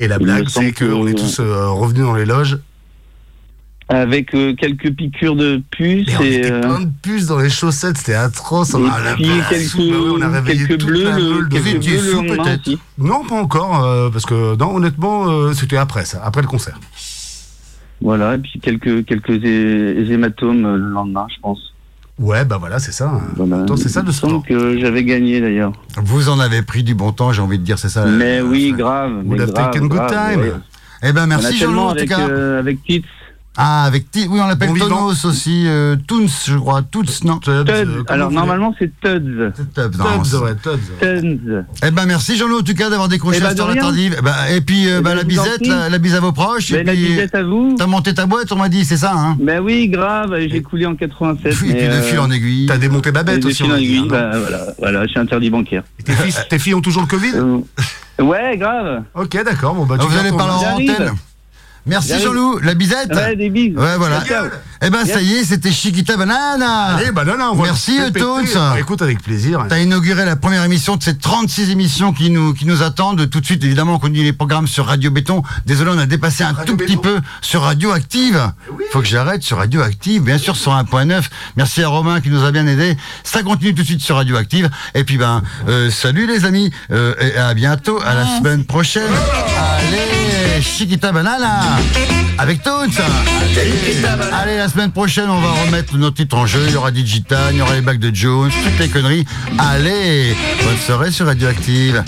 [0.00, 2.58] Et la Il blague, c'est qu'on est tous euh, revenus dans les loges.
[3.90, 7.50] Avec euh, quelques piqûres de puces Mais on et, euh, plein de puces dans les
[7.50, 8.70] chaussettes, c'était atroce.
[8.70, 11.10] Et On a la puis place, quelques- bah on a réveillé quelques toute bleus, la
[11.18, 12.78] meule de quelques bleus le sous, peut-être aussi.
[12.96, 16.80] Non, pas encore, euh, parce que non, honnêtement, euh, c'était après ça, après le concert.
[18.00, 21.58] voilà, et puis quelques quelques hé- hématomes le lendemain, je pense.
[22.18, 23.20] Ouais, bah voilà, c'est ça.
[23.36, 23.62] Voilà.
[23.64, 24.44] Attends, c'est ça semble sport.
[24.46, 25.72] que j'avais gagné d'ailleurs.
[25.96, 28.06] Vous en avez pris du bon temps, j'ai envie de dire, c'est ça.
[28.06, 29.12] mais oui, grave.
[29.26, 30.40] Vous l'avez taken good time.
[30.40, 30.52] ouais.
[31.02, 32.28] Eh ben merci Jean-Loup en tout avec, cas.
[32.28, 33.04] euh, avec Tits.
[33.56, 34.76] Ah, avec oui, on l'appelle Bon.
[34.76, 37.50] Tonos aussi, euh, Toons, je crois, Toons, non Tuds.
[37.68, 39.52] euh, Alors vous normalement c'est Tuds.
[39.74, 40.80] Tubbs, non, Tubbs, c'est- ouais, Tubbs.
[41.00, 41.64] Tuds.
[41.86, 44.16] Eh ben merci Jean-Loup en tout cas d'avoir décroché Eh ben, la tardive.
[44.18, 46.32] Eh ben, et puis euh, Eh bah, ben, la bisette, la, la bise à vos
[46.32, 46.72] proches.
[46.72, 47.76] Ben, et la puis, bisette à vous.
[47.78, 50.86] T'as monté ta boîte, on m'a dit, c'est ça, hein Ben oui, grave, j'ai coulé
[50.86, 51.52] en 87.
[51.52, 52.66] Et puis de euh, fil en aiguille.
[52.66, 53.62] T'as démonté Babette de aussi.
[53.62, 55.84] fil en aiguille, ben, voilà, voilà, je suis interdit bancaire.
[56.00, 57.32] Et tes, filles, tes filles ont toujours le Covid?
[57.36, 59.04] Euh, ouais, grave.
[59.14, 59.74] Ok, d'accord.
[59.76, 61.12] Bon, bah, Ah, tu Vous allez parler en antenne.
[61.86, 62.18] Merci.
[62.18, 63.14] Jean-Loup, la bisette.
[63.14, 63.76] Ouais, des bises.
[63.76, 64.22] Ouais, voilà.
[64.86, 66.96] Eh ben ça y est, c'était Chiquita Banana.
[66.96, 67.98] Allez, non, non, on va Merci.
[68.14, 68.42] Toons.
[68.54, 69.64] Bah, Écoute, avec plaisir.
[69.68, 73.28] T'as inauguré la première émission de ces 36 émissions qui nous, qui nous attendent.
[73.30, 75.42] Tout de suite, évidemment, on continue les programmes sur Radio Béton.
[75.64, 78.52] Désolé, on a dépassé un tout petit peu sur Radio Active.
[78.92, 81.22] Faut que j'arrête sur Radio Active, bien sûr, sur 1.9.
[81.56, 82.96] Merci à Romain qui nous a bien aidé.
[83.22, 84.68] Ça continue tout de suite sur Radio Active.
[84.94, 86.70] Et puis, ben, euh, salut les amis.
[86.90, 89.10] Euh, et à bientôt, à la semaine prochaine.
[89.78, 91.73] Allez, Chiquita Banana.
[92.38, 92.60] Avec.
[92.66, 96.64] Allez, allez, la semaine prochaine, on va remettre nos titres en jeu.
[96.66, 99.24] Il y aura Digital, il y aura les bacs de Jones, toutes les conneries.
[99.58, 102.02] Allez, bonne soirée sur Radioactive.